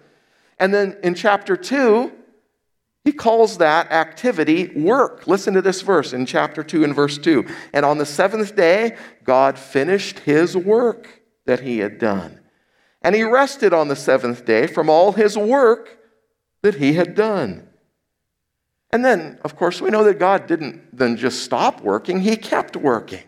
And 0.59 0.73
then 0.73 0.97
in 1.03 1.15
chapter 1.15 1.57
2, 1.57 2.13
he 3.05 3.13
calls 3.13 3.59
that 3.59 3.91
activity 3.91 4.69
work. 4.77 5.27
Listen 5.27 5.55
to 5.55 5.63
this 5.63 5.83
verse 5.83 6.13
in 6.13 6.25
chapter 6.25 6.63
2 6.63 6.85
and 6.85 6.95
verse 6.95 7.19
2. 7.19 7.45
And 7.73 7.85
on 7.85 7.99
the 7.99 8.07
seventh 8.07 8.55
day, 8.55 8.97
God 9.25 9.59
finished 9.59 10.21
his 10.21 10.57
work 10.57 11.23
that 11.45 11.61
he 11.61 11.79
had 11.79 11.99
done. 11.99 12.41
And 13.03 13.15
he 13.17 13.25
rested 13.25 13.73
on 13.73 13.89
the 13.89 13.97
seventh 13.97 14.45
day 14.45 14.69
from 14.69 14.89
all 14.89 15.13
his 15.13 15.37
work 15.37 15.99
that 16.63 16.77
he 16.77 16.93
had 16.93 17.17
done. 17.17 17.69
And 18.93 19.05
then, 19.05 19.39
of 19.43 19.57
course, 19.57 19.81
we 19.81 19.91
know 19.91 20.05
that 20.05 20.19
God 20.19 20.47
didn't 20.47 20.97
then 20.97 21.17
just 21.17 21.43
stop 21.43 21.81
working, 21.81 22.21
He 22.21 22.37
kept 22.37 22.77
working. 22.77 23.25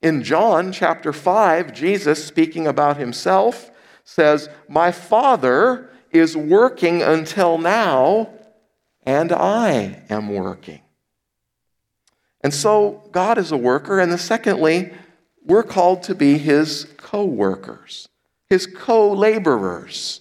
In 0.00 0.22
John 0.22 0.72
chapter 0.72 1.12
5, 1.12 1.72
Jesus, 1.72 2.24
speaking 2.24 2.66
about 2.66 2.96
Himself, 2.96 3.70
says, 4.04 4.48
My 4.68 4.92
Father 4.92 5.90
is 6.10 6.36
working 6.36 7.02
until 7.02 7.58
now, 7.58 8.30
and 9.04 9.32
I 9.32 10.02
am 10.08 10.28
working. 10.28 10.80
And 12.40 12.52
so, 12.52 13.08
God 13.12 13.38
is 13.38 13.52
a 13.52 13.56
worker. 13.56 14.00
And 14.00 14.10
then, 14.10 14.18
secondly, 14.18 14.92
we're 15.44 15.62
called 15.62 16.02
to 16.04 16.14
be 16.14 16.38
His 16.38 16.86
co 16.96 17.24
workers, 17.24 18.08
His 18.48 18.66
co 18.66 19.12
laborers. 19.12 20.20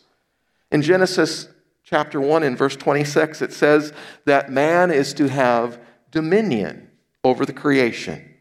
In 0.72 0.82
Genesis 0.82 1.48
chapter 1.92 2.22
1 2.22 2.44
in 2.44 2.56
verse 2.56 2.78
26, 2.78 3.42
it 3.42 3.52
says 3.52 3.92
that 4.24 4.50
man 4.50 4.92
is 4.92 5.14
to 5.14 5.28
have 5.28 5.78
dominion 6.10 6.90
over 7.22 7.46
the 7.46 7.52
creation. 7.52 8.34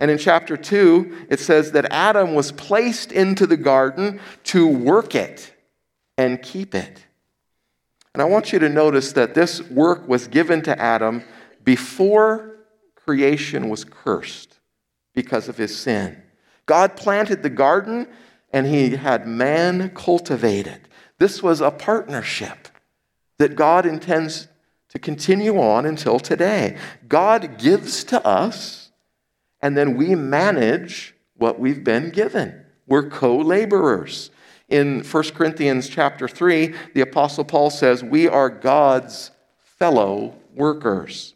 And 0.00 0.10
in 0.10 0.16
chapter 0.16 0.56
2, 0.56 1.26
it 1.28 1.38
says 1.38 1.72
that 1.72 1.92
Adam 1.92 2.34
was 2.34 2.52
placed 2.52 3.12
into 3.12 3.46
the 3.46 3.58
garden 3.58 4.18
to 4.44 4.66
work 4.66 5.14
it 5.14 5.54
and 6.16 6.40
keep 6.40 6.74
it. 6.74 7.04
And 8.14 8.22
I 8.22 8.24
want 8.24 8.54
you 8.54 8.58
to 8.60 8.68
notice 8.70 9.12
that 9.12 9.34
this 9.34 9.62
work 9.62 10.08
was 10.08 10.26
given 10.26 10.62
to 10.62 10.80
Adam 10.80 11.22
before 11.64 12.56
creation 12.94 13.68
was 13.68 13.84
cursed 13.84 14.58
because 15.14 15.50
of 15.50 15.58
his 15.58 15.76
sin. 15.76 16.22
God 16.64 16.96
planted 16.96 17.42
the 17.42 17.50
garden 17.50 18.08
and 18.54 18.66
he 18.66 18.96
had 18.96 19.28
man 19.28 19.90
cultivated. 19.90 20.88
This 21.18 21.42
was 21.42 21.60
a 21.60 21.70
partnership 21.70 22.68
that 23.38 23.56
God 23.56 23.86
intends 23.86 24.48
to 24.90 24.98
continue 24.98 25.60
on 25.60 25.84
until 25.86 26.18
today. 26.18 26.76
God 27.08 27.58
gives 27.58 28.04
to 28.04 28.24
us, 28.26 28.90
and 29.60 29.76
then 29.76 29.96
we 29.96 30.14
manage 30.14 31.14
what 31.36 31.58
we've 31.58 31.84
been 31.84 32.10
given. 32.10 32.64
We're 32.86 33.08
co 33.08 33.36
laborers. 33.36 34.30
In 34.68 35.04
1 35.04 35.22
Corinthians 35.30 35.88
chapter 35.88 36.26
3, 36.26 36.74
the 36.94 37.00
Apostle 37.00 37.44
Paul 37.44 37.70
says, 37.70 38.02
We 38.02 38.26
are 38.26 38.50
God's 38.50 39.30
fellow 39.56 40.34
workers. 40.54 41.34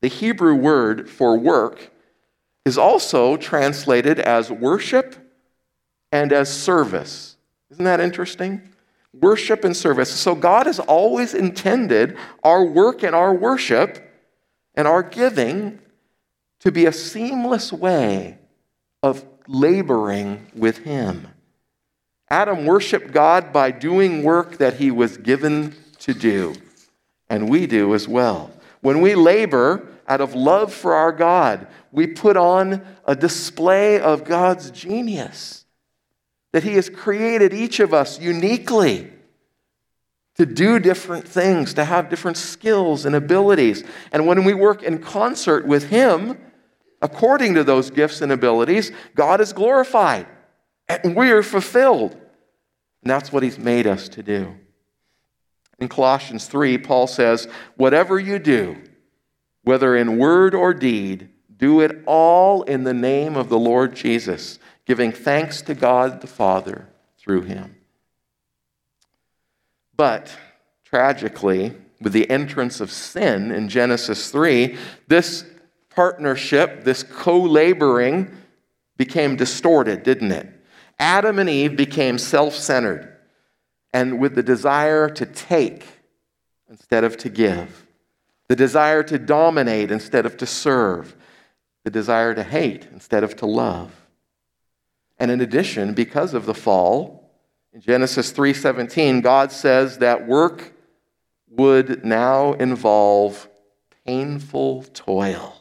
The 0.00 0.08
Hebrew 0.08 0.54
word 0.54 1.10
for 1.10 1.38
work 1.38 1.90
is 2.64 2.78
also 2.78 3.36
translated 3.36 4.20
as 4.20 4.50
worship 4.50 5.16
and 6.12 6.32
as 6.32 6.52
service. 6.52 7.36
Isn't 7.70 7.84
that 7.84 8.00
interesting? 8.00 8.62
Worship 9.12 9.64
and 9.64 9.76
service. 9.76 10.10
So 10.10 10.34
God 10.34 10.66
has 10.66 10.78
always 10.78 11.34
intended 11.34 12.16
our 12.42 12.64
work 12.64 13.02
and 13.02 13.14
our 13.14 13.34
worship 13.34 14.04
and 14.74 14.86
our 14.86 15.02
giving 15.02 15.78
to 16.60 16.70
be 16.70 16.86
a 16.86 16.92
seamless 16.92 17.72
way 17.72 18.38
of 19.02 19.24
laboring 19.46 20.46
with 20.54 20.78
Him. 20.78 21.28
Adam 22.30 22.66
worshiped 22.66 23.12
God 23.12 23.52
by 23.52 23.70
doing 23.70 24.22
work 24.22 24.58
that 24.58 24.74
he 24.74 24.90
was 24.90 25.16
given 25.16 25.74
to 26.00 26.12
do, 26.12 26.54
and 27.30 27.48
we 27.48 27.66
do 27.66 27.94
as 27.94 28.06
well. 28.06 28.50
When 28.80 29.00
we 29.00 29.14
labor 29.14 29.88
out 30.06 30.20
of 30.20 30.34
love 30.34 30.72
for 30.72 30.94
our 30.94 31.12
God, 31.12 31.66
we 31.90 32.06
put 32.06 32.36
on 32.36 32.84
a 33.06 33.16
display 33.16 33.98
of 33.98 34.24
God's 34.24 34.70
genius, 34.70 35.64
that 36.52 36.64
He 36.64 36.74
has 36.74 36.88
created 36.88 37.52
each 37.52 37.80
of 37.80 37.92
us 37.92 38.20
uniquely 38.20 39.10
to 40.36 40.46
do 40.46 40.78
different 40.78 41.26
things, 41.26 41.74
to 41.74 41.84
have 41.84 42.08
different 42.08 42.36
skills 42.36 43.04
and 43.04 43.14
abilities. 43.14 43.82
And 44.12 44.26
when 44.26 44.44
we 44.44 44.54
work 44.54 44.82
in 44.82 44.98
concert 44.98 45.66
with 45.66 45.88
Him, 45.88 46.38
according 47.02 47.54
to 47.54 47.64
those 47.64 47.90
gifts 47.90 48.20
and 48.20 48.30
abilities, 48.30 48.92
God 49.14 49.40
is 49.40 49.52
glorified 49.52 50.26
and 50.88 51.14
we're 51.14 51.42
fulfilled. 51.42 52.12
And 52.12 53.10
that's 53.10 53.32
what 53.32 53.42
He's 53.42 53.58
made 53.58 53.86
us 53.86 54.08
to 54.10 54.22
do. 54.22 54.54
In 55.78 55.88
Colossians 55.88 56.46
3, 56.46 56.78
Paul 56.78 57.06
says, 57.06 57.48
Whatever 57.76 58.18
you 58.18 58.38
do, 58.38 58.76
whether 59.62 59.96
in 59.96 60.18
word 60.18 60.54
or 60.54 60.74
deed, 60.74 61.28
do 61.56 61.80
it 61.80 62.02
all 62.06 62.62
in 62.62 62.84
the 62.84 62.94
name 62.94 63.36
of 63.36 63.48
the 63.48 63.58
Lord 63.58 63.94
Jesus, 63.94 64.58
giving 64.88 65.12
thanks 65.12 65.60
to 65.60 65.74
God 65.74 66.22
the 66.22 66.26
Father 66.26 66.88
through 67.18 67.42
Him. 67.42 67.76
But 69.94 70.34
tragically, 70.82 71.74
with 72.00 72.14
the 72.14 72.28
entrance 72.30 72.80
of 72.80 72.90
sin 72.90 73.52
in 73.52 73.68
Genesis 73.68 74.30
3, 74.30 74.78
this 75.06 75.44
partnership, 75.90 76.84
this 76.84 77.02
co 77.02 77.38
laboring, 77.38 78.34
became 78.96 79.36
distorted, 79.36 80.04
didn't 80.04 80.32
it? 80.32 80.48
Adam 80.98 81.38
and 81.38 81.50
Eve 81.50 81.76
became 81.76 82.16
self 82.16 82.54
centered 82.54 83.14
and 83.92 84.18
with 84.18 84.34
the 84.34 84.42
desire 84.42 85.10
to 85.10 85.26
take 85.26 85.86
instead 86.70 87.04
of 87.04 87.16
to 87.18 87.28
give, 87.28 87.86
the 88.48 88.56
desire 88.56 89.02
to 89.02 89.18
dominate 89.18 89.90
instead 89.90 90.24
of 90.24 90.36
to 90.38 90.46
serve, 90.46 91.14
the 91.84 91.90
desire 91.90 92.34
to 92.34 92.42
hate 92.42 92.88
instead 92.90 93.22
of 93.22 93.36
to 93.36 93.46
love. 93.46 94.07
And 95.18 95.30
in 95.30 95.40
addition, 95.40 95.94
because 95.94 96.34
of 96.34 96.46
the 96.46 96.54
fall, 96.54 97.32
in 97.72 97.80
Genesis 97.80 98.32
3:17, 98.32 99.20
God 99.20 99.52
says 99.52 99.98
that 99.98 100.26
work 100.26 100.72
would 101.50 102.04
now 102.04 102.52
involve 102.54 103.48
painful 104.06 104.84
toil. 104.94 105.54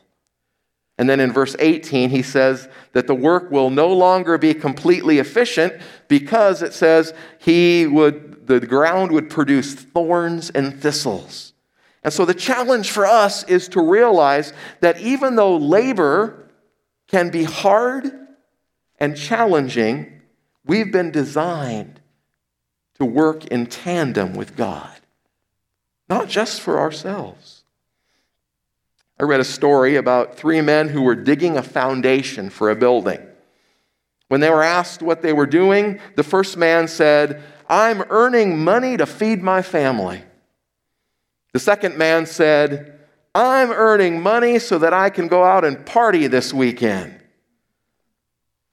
And 0.98 1.10
then 1.10 1.20
in 1.20 1.32
verse 1.32 1.56
18, 1.60 2.10
he 2.10 2.24
says 2.24 2.68
that 2.94 3.08
the 3.08 3.16
work 3.16 3.52
will 3.52 3.70
no 3.70 3.92
longer 3.94 4.38
be 4.38 4.54
completely 4.54 5.20
efficient 5.20 5.74
because 6.08 6.62
it 6.64 6.74
says 6.74 7.14
he 7.40 7.86
would, 7.86 8.48
the 8.48 8.60
ground 8.60 9.12
would 9.12 9.29
produce 9.29 9.75
thorns 9.75 10.50
and 10.50 10.81
thistles. 10.81 11.53
And 12.03 12.12
so 12.12 12.25
the 12.25 12.34
challenge 12.34 12.90
for 12.90 13.05
us 13.05 13.44
is 13.44 13.68
to 13.70 13.81
realize 13.81 14.53
that 14.79 15.00
even 15.00 15.36
though 15.36 15.58
labor 15.58 16.50
can 17.08 17.29
be 17.29 17.44
hard 17.44 18.26
and 18.98 19.16
challenging, 19.16 20.22
we've 20.66 20.92
been 20.92 21.12
designed 21.12 22.00
to 22.96 23.05
work 23.05 23.46
in 23.46 23.68
tandem 23.68 24.33
with 24.33 24.55
God, 24.55 25.00
not 26.10 26.27
just 26.27 26.62
for 26.62 26.79
ourselves. 26.79 27.64
I 29.20 29.24
read 29.24 29.40
a 29.40 29.46
story 29.46 29.96
about 29.96 30.36
three 30.36 30.62
men 30.62 30.90
who 30.90 31.01
were 31.01 31.16
digging 31.16 31.57
a 31.57 31.64
foundation 31.64 32.50
for 32.50 32.70
a 32.70 32.75
building. 32.75 33.20
When 34.27 34.42
they 34.42 34.50
were 34.50 34.64
asked 34.64 35.01
what 35.01 35.22
they 35.22 35.33
were 35.33 35.46
doing, 35.46 36.00
the 36.16 36.24
first 36.24 36.57
man 36.57 36.88
said, 36.88 37.42
I'm 37.70 38.03
earning 38.10 38.64
money 38.64 38.98
to 38.98 39.05
feed 39.05 39.42
my 39.42 39.62
family. 39.62 40.24
The 41.53 41.60
second 41.60 41.98
man 41.98 42.25
said, 42.25 43.00
I'm 43.33 43.72
earning 43.72 44.22
money 44.22 44.60
so 44.60 44.77
that 44.79 44.94
I 44.94 45.10
can 45.10 45.27
go 45.27 45.44
out 45.44 45.66
and 45.66 45.86
party 45.86 46.27
this 46.27 46.53
weekend. 46.53 47.20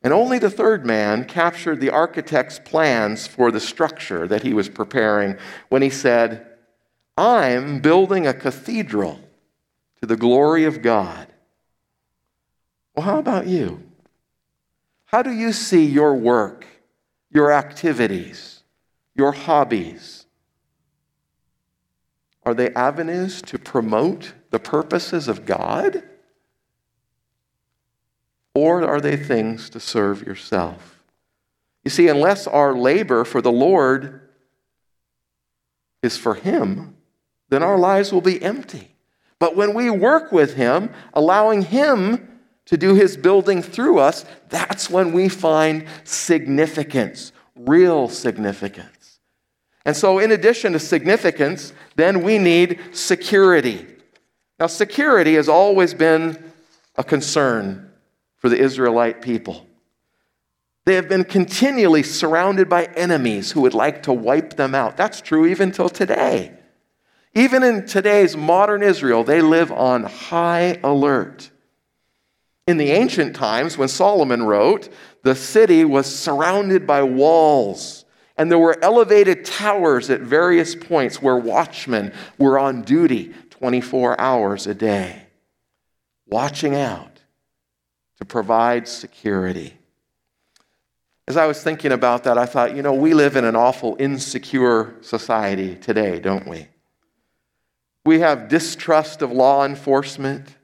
And 0.05 0.13
only 0.13 0.39
the 0.39 0.51
third 0.51 0.85
man 0.85 1.25
captured 1.25 1.81
the 1.81 1.89
architect's 1.89 2.59
plans 2.59 3.27
for 3.27 3.51
the 3.51 3.59
structure 3.59 4.29
that 4.29 4.43
he 4.43 4.53
was 4.53 4.69
preparing 4.69 5.39
when 5.71 5.81
he 5.81 5.89
said, 5.89 6.47
I'm 7.17 7.81
building 7.81 8.27
a 8.27 8.35
cathedral 8.35 9.19
to 10.01 10.07
the 10.07 10.17
glory 10.17 10.67
of 10.67 10.83
God. 10.83 11.29
Well, 12.95 13.07
how 13.07 13.19
about 13.19 13.47
you? 13.47 13.83
How 15.07 15.23
do 15.23 15.33
you 15.33 15.55
see 15.55 15.87
your 15.87 16.15
work, 16.15 16.67
your 17.31 17.51
activities, 17.51 18.63
your 19.15 19.33
hobbies? 19.33 20.27
Are 22.45 22.53
they 22.53 22.75
avenues 22.75 23.41
to 23.43 23.59
promote 23.59 24.35
the 24.51 24.59
purposes 24.59 25.29
of 25.29 25.47
God? 25.47 26.03
Or 28.55 28.85
are 28.85 29.01
they 29.01 29.17
things 29.17 29.69
to 29.71 29.81
serve 29.81 30.23
yourself? 30.23 31.03
You 31.85 31.91
see, 31.91 32.09
unless 32.09 32.47
our 32.47 32.75
labor 32.75 33.25
for 33.25 33.43
the 33.43 33.53
Lord 33.53 34.21
is 36.03 36.17
for 36.17 36.35
Him, 36.35 36.97
then 37.49 37.63
our 37.63 37.79
lives 37.79 38.13
will 38.13 38.21
be 38.21 38.43
empty. 38.43 38.95
But 39.39 39.57
when 39.57 39.75
we 39.75 39.91
work 39.91 40.33
with 40.33 40.55
Him, 40.55 40.91
allowing 41.13 41.63
Him 41.63 42.41
to 42.67 42.77
do 42.77 42.95
His 42.95 43.17
building 43.17 43.61
through 43.61 43.99
us, 43.99 44.25
that's 44.49 44.89
when 44.89 45.13
we 45.13 45.29
find 45.29 45.87
significance, 46.05 47.33
real 47.55 48.09
significance. 48.09 49.19
And 49.85 49.95
so, 49.95 50.19
in 50.19 50.33
addition 50.33 50.73
to 50.73 50.79
significance, 50.79 51.75
then 51.97 52.23
we 52.23 52.39
need 52.39 52.81
security. 52.93 53.87
Now, 54.59 54.69
security 54.69 55.35
has 55.35 55.49
always 55.49 55.93
been 55.93 56.53
a 56.97 57.05
concern 57.05 57.91
for 58.45 58.51
the 58.51 58.61
Israelite 58.61 59.23
people. 59.23 59.67
They 60.85 60.97
have 60.97 61.09
been 61.09 61.25
continually 61.25 62.03
surrounded 62.03 62.69
by 62.69 62.85
enemies 62.95 63.53
who 63.53 63.63
would 63.63 63.73
like 63.73 64.03
to 64.03 64.13
wipe 64.13 64.57
them 64.57 64.75
out. 64.75 64.99
That's 64.99 65.23
true 65.23 65.47
even 65.47 65.73
till 65.73 65.89
today. 65.89 66.53
Even 67.33 67.63
in 67.63 67.87
today's 67.87 68.37
modern 68.37 68.83
Israel, 68.83 69.25
they 69.25 69.41
live 69.41 69.73
on 69.73 70.03
high 70.03 70.79
alert. 70.85 71.51
In 72.67 72.77
the 72.77 72.91
ancient 72.91 73.35
times, 73.35 73.79
when 73.79 73.89
Solomon 73.89 74.43
wrote, 74.43 74.93
the 75.23 75.35
city 75.35 75.87
was 75.87 76.15
surrounded 76.15 76.87
by 76.87 77.03
walls, 77.03 78.05
and 78.37 78.51
there 78.51 78.59
were 78.59 78.77
elevated 78.83 79.47
towers 79.47 80.11
at 80.11 80.21
various 80.21 80.75
points 80.75 81.23
where 81.23 81.39
watchmen 81.39 82.13
were 82.37 82.59
on 82.59 82.83
duty 82.83 83.33
24 83.49 84.21
hours 84.21 84.67
a 84.67 84.75
day, 84.75 85.29
watching 86.27 86.75
out 86.75 87.14
to 88.19 88.25
provide 88.25 88.89
security. 88.89 89.77
As 91.27 91.37
I 91.37 91.47
was 91.47 91.63
thinking 91.63 91.93
about 91.93 92.25
that, 92.25 92.37
I 92.37 92.47
thought, 92.47 92.77
you 92.77 92.83
know, 92.83 92.93
we 92.93 93.15
live 93.15 93.37
in 93.37 93.45
an 93.45 93.57
awful 93.57 93.97
insecure 93.99 94.95
society 95.01 95.75
today, 95.77 96.21
don't 96.21 96.47
we? 96.47 96.69
We 98.05 98.21
have 98.21 98.49
distrust 98.49 99.23
of 99.23 99.33
law 99.33 99.65
enforcement. 99.65 100.57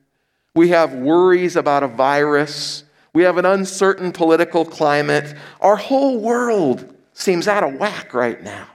We 0.55 0.69
have 0.71 0.93
worries 0.93 1.57
about 1.57 1.83
a 1.83 1.89
virus. 1.89 2.85
We 3.15 3.23
have 3.23 3.39
an 3.39 3.47
uncertain 3.47 4.13
political 4.13 4.65
climate. 4.65 5.35
Our 5.61 5.77
whole 5.77 6.21
world 6.21 6.95
seems 7.15 7.49
out 7.49 7.65
of 7.65 7.75
whack 7.75 8.13
right 8.13 8.43
now. 8.43 8.67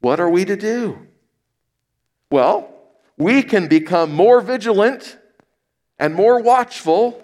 What 0.00 0.20
are 0.20 0.30
we 0.30 0.44
to 0.44 0.56
do? 0.56 1.06
Well, 2.30 2.72
we 3.16 3.42
can 3.42 3.68
become 3.68 4.12
more 4.12 4.40
vigilant 4.40 5.18
and 5.98 6.14
more 6.14 6.40
watchful, 6.40 7.22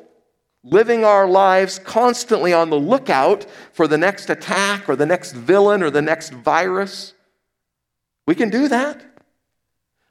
living 0.64 1.05
our 1.05 1.27
lives 1.27 1.79
constantly 1.79 2.53
on 2.53 2.71
the 2.71 2.79
lookout 2.79 3.47
for 3.73 3.87
the 3.87 3.99
next 3.99 4.29
attack 4.29 4.88
or 4.88 4.97
the 4.97 5.07
next 5.07 5.33
villain 5.33 5.83
or 5.83 5.90
the 5.90 6.03
next 6.03 6.33
virus. 6.33 7.14
We 8.27 8.35
can 8.35 8.51
do 8.51 8.68
that. 8.68 9.05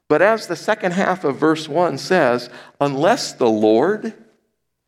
But 0.07 0.21
as 0.21 0.47
the 0.47 0.55
second 0.55 0.93
half 0.93 1.23
of 1.23 1.37
verse 1.37 1.67
1 1.67 1.97
says, 1.97 2.49
unless 2.79 3.33
the 3.33 3.49
Lord 3.49 4.13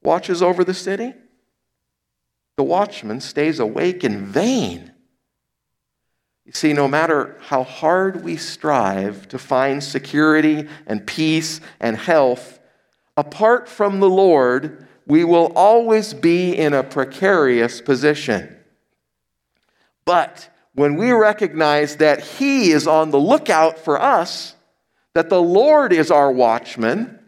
watches 0.02 0.42
over 0.42 0.64
the 0.64 0.74
city, 0.74 1.14
the 2.56 2.64
watchman 2.64 3.22
stays 3.22 3.60
awake 3.60 4.04
in 4.04 4.26
vain. 4.26 4.94
You 6.46 6.54
see, 6.54 6.74
no 6.74 6.88
matter 6.88 7.38
how 7.42 7.64
hard 7.64 8.24
we 8.24 8.38
strive 8.38 9.28
to 9.28 9.38
find 9.38 9.84
security 9.84 10.68
and 10.88 11.06
peace 11.06 11.62
and 11.80 11.96
health, 11.96 12.60
apart 13.16 13.70
from 13.70 14.00
the 14.00 14.10
Lord, 14.10 14.88
we 15.10 15.24
will 15.24 15.52
always 15.56 16.14
be 16.14 16.56
in 16.56 16.74
a 16.74 16.84
precarious 16.84 17.82
position. 17.82 18.56
But 20.06 20.50
when 20.76 20.96
we 20.96 21.12
recognize 21.12 21.98
that 21.98 22.22
He 22.22 22.72
is 22.72 22.88
on 22.88 23.10
the 23.10 23.20
lookout 23.20 23.80
for 23.80 24.00
us, 24.00 24.56
that 25.16 25.30
the 25.30 25.42
Lord 25.42 25.92
is 25.92 26.12
our 26.12 26.32
watchman, 26.32 27.20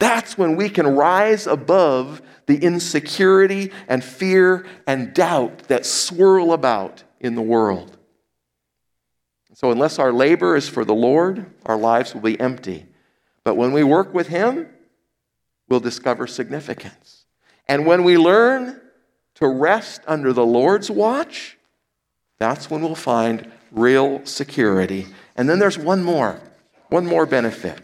that's 0.00 0.36
when 0.36 0.56
we 0.56 0.68
can 0.68 0.96
rise 0.96 1.46
above 1.46 2.20
the 2.46 2.58
insecurity 2.58 3.70
and 3.86 4.02
fear 4.02 4.66
and 4.86 5.14
doubt 5.14 5.68
that 5.68 5.86
swirl 5.86 6.52
about 6.52 7.04
in 7.20 7.36
the 7.36 7.42
world. 7.42 7.96
So, 9.54 9.70
unless 9.70 10.00
our 10.00 10.12
labor 10.12 10.56
is 10.56 10.68
for 10.68 10.84
the 10.84 10.94
Lord, 10.94 11.46
our 11.64 11.76
lives 11.76 12.12
will 12.12 12.22
be 12.22 12.38
empty. 12.40 12.86
But 13.44 13.56
when 13.56 13.72
we 13.72 13.84
work 13.84 14.12
with 14.12 14.28
Him, 14.28 14.68
we'll 15.68 15.80
discover 15.80 16.26
significance. 16.26 17.24
And 17.66 17.86
when 17.86 18.04
we 18.04 18.16
learn 18.16 18.80
to 19.36 19.46
rest 19.46 20.00
under 20.06 20.32
the 20.32 20.46
Lord's 20.46 20.90
watch, 20.90 21.58
that's 22.38 22.70
when 22.70 22.82
we'll 22.82 22.94
find 22.94 23.50
real 23.70 24.24
security. 24.24 25.06
And 25.36 25.48
then 25.48 25.58
there's 25.58 25.78
one 25.78 26.02
more, 26.02 26.40
one 26.88 27.06
more 27.06 27.26
benefit 27.26 27.82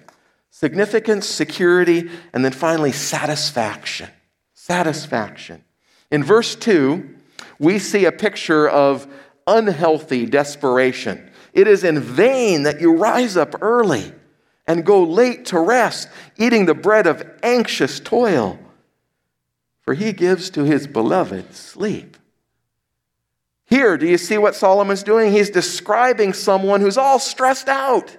significance, 0.50 1.26
security, 1.26 2.08
and 2.32 2.44
then 2.44 2.52
finally 2.52 2.92
satisfaction. 2.92 4.08
Satisfaction. 4.54 5.64
In 6.12 6.22
verse 6.22 6.54
2, 6.54 7.12
we 7.58 7.80
see 7.80 8.04
a 8.04 8.12
picture 8.12 8.68
of 8.68 9.08
unhealthy 9.48 10.26
desperation. 10.26 11.28
It 11.52 11.66
is 11.66 11.82
in 11.82 11.98
vain 11.98 12.62
that 12.62 12.80
you 12.80 12.96
rise 12.96 13.36
up 13.36 13.56
early 13.62 14.12
and 14.66 14.84
go 14.84 15.02
late 15.02 15.46
to 15.46 15.58
rest, 15.58 16.08
eating 16.36 16.66
the 16.66 16.74
bread 16.74 17.06
of 17.06 17.22
anxious 17.42 18.00
toil. 18.00 18.58
For 19.82 19.94
he 19.94 20.12
gives 20.12 20.50
to 20.50 20.64
his 20.64 20.86
beloved 20.86 21.54
sleep. 21.54 22.16
Here, 23.66 23.96
do 23.96 24.06
you 24.06 24.18
see 24.18 24.38
what 24.38 24.54
Solomon's 24.54 25.02
doing? 25.02 25.32
He's 25.32 25.50
describing 25.50 26.32
someone 26.32 26.80
who's 26.80 26.98
all 26.98 27.18
stressed 27.18 27.68
out. 27.68 28.16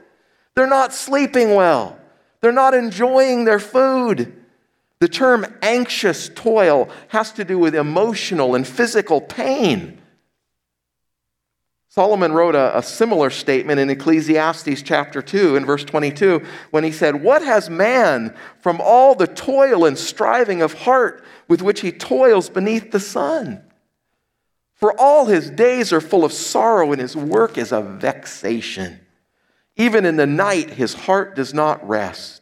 They're 0.53 0.67
not 0.67 0.93
sleeping 0.93 1.55
well, 1.55 1.99
they're 2.41 2.51
not 2.51 2.73
enjoying 2.73 3.45
their 3.45 3.60
food. 3.60 4.41
The 4.99 5.10
term 5.10 5.45
anxious 5.62 6.29
toil 6.29 6.89
has 7.10 7.34
to 7.34 7.43
do 7.43 7.60
with 7.60 7.75
emotional 7.75 8.55
and 8.55 8.65
physical 8.65 9.19
pain. 9.19 10.01
Solomon 11.95 12.34
wrote 12.34 12.55
a, 12.55 12.77
a, 12.77 12.84
similar 12.84 13.29
statement 13.29 13.79
in 13.79 13.89
Ecclesiastes 13.89 14.81
chapter 14.81 15.21
2 15.21 15.55
in 15.55 15.65
verse 15.65 15.86
22 15.86 16.45
when 16.71 16.84
he 16.84 16.91
said, 16.91 17.23
What 17.23 17.41
has 17.41 17.69
man 17.69 18.36
from 18.60 18.81
all 18.81 19.15
the 19.15 19.27
toil 19.27 19.86
and 19.86 19.97
striving 19.97 20.62
of 20.62 20.73
heart 20.73 21.23
with 21.47 21.62
which 21.62 21.79
he 21.79 21.93
toils 21.93 22.49
beneath 22.49 22.91
the 22.91 22.99
sun? 22.99 23.63
For 24.73 24.93
all 24.99 25.27
his 25.27 25.49
days 25.49 25.93
are 25.93 26.01
full 26.01 26.25
of 26.25 26.34
sorrow, 26.34 26.91
and 26.91 26.99
his 26.99 27.15
work 27.15 27.58
is 27.58 27.71
a 27.71 27.81
vexation. 27.81 28.99
Even 29.77 30.03
in 30.03 30.17
the 30.17 30.27
night, 30.27 30.71
his 30.71 30.93
heart 30.93 31.34
does 31.34 31.53
not 31.53 31.88
rest. 31.88 32.41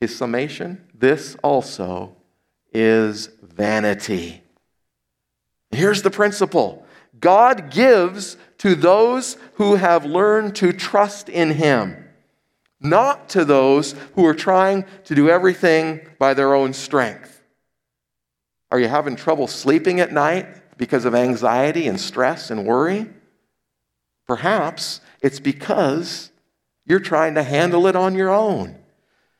His 0.00 0.16
summation 0.16 0.88
this 0.94 1.36
also 1.42 2.16
is 2.72 3.28
vanity. 3.42 4.42
Here's 5.70 6.00
the 6.00 6.10
principle 6.10 6.85
God 7.20 7.70
gives 7.70 8.36
to 8.58 8.74
those 8.74 9.36
who 9.54 9.76
have 9.76 10.04
learned 10.04 10.56
to 10.56 10.72
trust 10.72 11.28
in 11.28 11.52
Him, 11.52 12.08
not 12.80 13.28
to 13.30 13.44
those 13.44 13.94
who 14.14 14.24
are 14.26 14.34
trying 14.34 14.84
to 15.04 15.14
do 15.14 15.28
everything 15.28 16.08
by 16.18 16.34
their 16.34 16.54
own 16.54 16.72
strength. 16.72 17.42
Are 18.70 18.80
you 18.80 18.88
having 18.88 19.16
trouble 19.16 19.46
sleeping 19.46 20.00
at 20.00 20.12
night 20.12 20.46
because 20.76 21.04
of 21.04 21.14
anxiety 21.14 21.86
and 21.86 22.00
stress 22.00 22.50
and 22.50 22.66
worry? 22.66 23.08
Perhaps 24.26 25.00
it's 25.22 25.40
because 25.40 26.30
you're 26.84 27.00
trying 27.00 27.34
to 27.34 27.42
handle 27.42 27.86
it 27.86 27.96
on 27.96 28.14
your 28.14 28.30
own. 28.30 28.76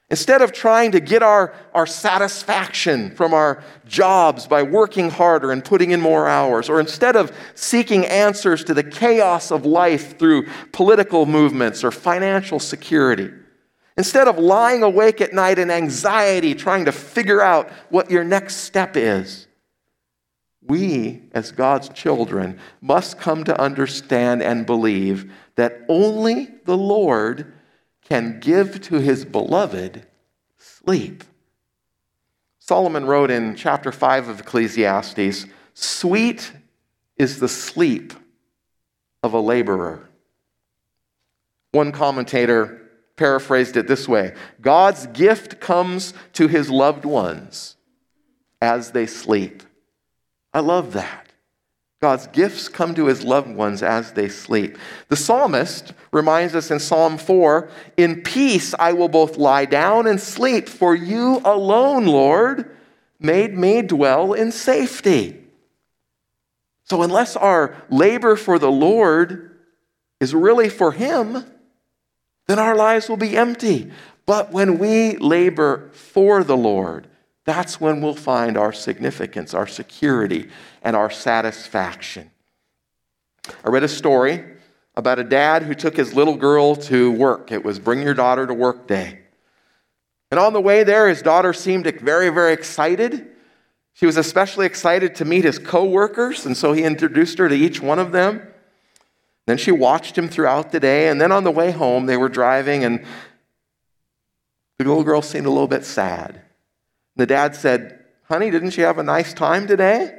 Instead 0.09 0.41
of 0.41 0.53
trying 0.53 0.93
to 0.93 1.01
get 1.01 1.21
our, 1.23 1.53
our 1.75 1.87
satisfaction 1.87 3.11
from 3.17 3.35
our 3.35 3.63
jobs 3.87 4.47
by 4.47 4.63
working 4.63 5.11
harder 5.11 5.51
and 5.51 5.65
putting 5.65 5.91
in 5.91 6.01
more 6.01 6.29
hours, 6.29 6.69
or 6.69 6.79
instead 6.79 7.17
of 7.17 7.37
seeking 7.57 8.07
answers 8.07 8.63
to 8.63 8.73
the 8.73 8.85
chaos 8.85 9.51
of 9.51 9.67
life 9.67 10.17
through 10.17 10.47
political 10.71 11.27
movements 11.27 11.83
or 11.83 11.91
financial 11.91 12.61
security, 12.61 13.31
instead 13.97 14.29
of 14.29 14.39
lying 14.39 14.85
awake 14.85 15.21
at 15.21 15.33
night 15.33 15.59
in 15.59 15.73
anxiety 15.73 16.55
trying 16.55 16.85
to 16.85 16.93
figure 16.93 17.41
out 17.41 17.69
what 17.89 18.09
your 18.09 18.23
next 18.23 18.59
step 18.59 18.97
is, 18.97 19.49
we, 20.63 21.23
as 21.33 21.51
God's 21.51 21.89
children, 21.89 22.61
must 22.81 23.19
come 23.19 23.43
to 23.45 23.61
understand 23.61 24.41
and 24.41 24.67
believe 24.67 25.33
that 25.57 25.85
only 25.89 26.49
the 26.65 26.77
Lord 26.77 27.53
can 28.09 28.39
give 28.41 28.81
to 28.83 29.01
his 29.01 29.25
beloved 29.25 30.07
sleep. 30.59 31.25
Solomon 32.59 33.05
wrote 33.05 33.31
in 33.31 33.57
chapter 33.57 33.91
5 33.91 34.29
of 34.29 34.41
Ecclesiastes 34.41 35.47
Sweet 35.75 36.53
is 37.17 37.41
the 37.41 37.49
sleep 37.49 38.15
of 39.23 39.35
a 39.35 39.41
laborer. 39.41 40.09
One 41.73 41.93
commentator 41.93 42.81
paraphrased 43.17 43.77
it 43.77 43.89
this 43.89 44.09
way 44.09 44.35
God's 44.61 45.07
gift 45.09 45.61
comes 45.61 46.15
to 46.35 46.49
his 46.49 46.71
loved 46.71 47.05
ones 47.05 47.77
as 48.63 48.93
they 48.93 49.07
sleep. 49.07 49.63
I 50.55 50.61
love 50.61 50.93
that. 50.93 51.26
God's 52.01 52.27
gifts 52.27 52.69
come 52.69 52.95
to 52.95 53.07
his 53.07 53.25
loved 53.25 53.49
ones 53.49 53.83
as 53.83 54.13
they 54.13 54.29
sleep. 54.29 54.77
The 55.09 55.17
psalmist 55.17 55.95
reminds 56.13 56.55
us 56.55 56.71
in 56.71 56.79
Psalm 56.79 57.17
4 57.17 57.71
In 57.97 58.23
peace 58.23 58.75
I 58.79 58.93
will 58.93 59.09
both 59.09 59.39
lie 59.39 59.65
down 59.65 60.07
and 60.07 60.21
sleep, 60.21 60.69
for 60.69 60.95
you 60.95 61.41
alone, 61.45 62.05
Lord, 62.07 62.77
made 63.19 63.57
me 63.57 63.81
dwell 63.81 64.35
in 64.35 64.53
safety. 64.53 65.43
So, 66.85 67.03
unless 67.03 67.35
our 67.35 67.83
labor 67.89 68.37
for 68.37 68.59
the 68.59 68.71
Lord 68.71 69.59
is 70.21 70.35
really 70.35 70.69
for 70.69 70.93
Him, 70.93 71.45
then 72.47 72.59
our 72.59 72.77
lives 72.77 73.09
will 73.09 73.17
be 73.17 73.37
empty. 73.37 73.91
But 74.27 74.53
when 74.53 74.79
we 74.79 75.17
labor 75.17 75.91
for 75.93 76.45
the 76.45 76.57
Lord, 76.57 77.09
that's 77.47 77.81
when 77.81 78.03
we'll 78.03 78.15
find 78.15 78.59
our 78.59 78.73
significance, 78.73 79.55
our 79.55 79.69
security, 79.69 80.51
and 80.83 80.95
our 80.95 81.11
satisfaction. 81.11 82.31
I 83.65 83.69
read 83.69 83.85
a 83.85 83.89
story 83.89 84.45
about 84.97 85.21
a 85.21 85.25
dad 85.25 85.63
who 85.63 85.75
took 85.75 85.97
his 85.97 86.13
little 86.13 86.37
girl 86.37 86.75
to 86.75 87.13
work. 87.13 87.53
It 87.53 87.65
was 87.65 87.79
Bring 87.79 88.03
Your 88.03 88.15
Daughter 88.15 88.47
to 88.47 88.55
Work 88.55 88.89
Day. 88.89 89.21
And 90.31 90.41
on 90.41 90.53
the 90.53 90.61
way 90.61 90.83
there, 90.83 91.09
his 91.09 91.23
daughter 91.23 91.53
seemed 91.53 91.87
very, 92.01 92.31
very 92.31 92.53
excited. 92.53 93.29
She 93.95 94.07
was 94.07 94.17
especially 94.17 94.67
excited 94.67 95.15
to 95.15 95.25
meet 95.25 95.45
his 95.45 95.61
coworkers, 95.61 96.45
and 96.47 96.57
so 96.57 96.73
he 96.73 96.83
introduced 96.83 97.39
her 97.39 97.49
to 97.49 97.55
each 97.55 97.81
one 97.81 98.01
of 98.01 98.11
them. 98.11 98.43
Then 99.47 99.57
she 99.57 99.71
watched 99.71 100.19
him 100.19 100.29
throughout 100.29 100.73
the 100.73 100.81
day, 100.81 101.09
and 101.09 101.21
then 101.21 101.31
on 101.31 101.45
the 101.45 101.53
way 101.53 101.71
home, 101.71 102.07
they 102.07 102.17
were 102.17 102.29
driving, 102.29 102.83
and 102.83 103.05
the 104.79 104.85
little 104.85 105.05
girl 105.05 105.23
seemed 105.23 105.47
a 105.47 105.51
little 105.51 105.69
bit 105.69 105.85
sad. 105.85 106.43
The 107.17 107.27
dad 107.27 107.57
said, 107.57 108.05
Honey, 108.25 108.51
didn't 108.51 108.77
you 108.77 108.85
have 108.85 108.99
a 108.99 109.03
nice 109.03 109.33
time 109.33 109.67
today? 109.67 110.19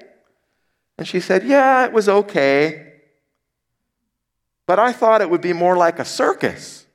And 0.97 1.07
she 1.07 1.19
said, 1.19 1.43
Yeah, 1.43 1.85
it 1.85 1.93
was 1.93 2.09
okay. 2.09 2.93
But 4.65 4.79
I 4.79 4.91
thought 4.91 5.21
it 5.21 5.29
would 5.29 5.41
be 5.41 5.53
more 5.53 5.77
like 5.77 5.99
a 5.99 6.05
circus. 6.05 6.85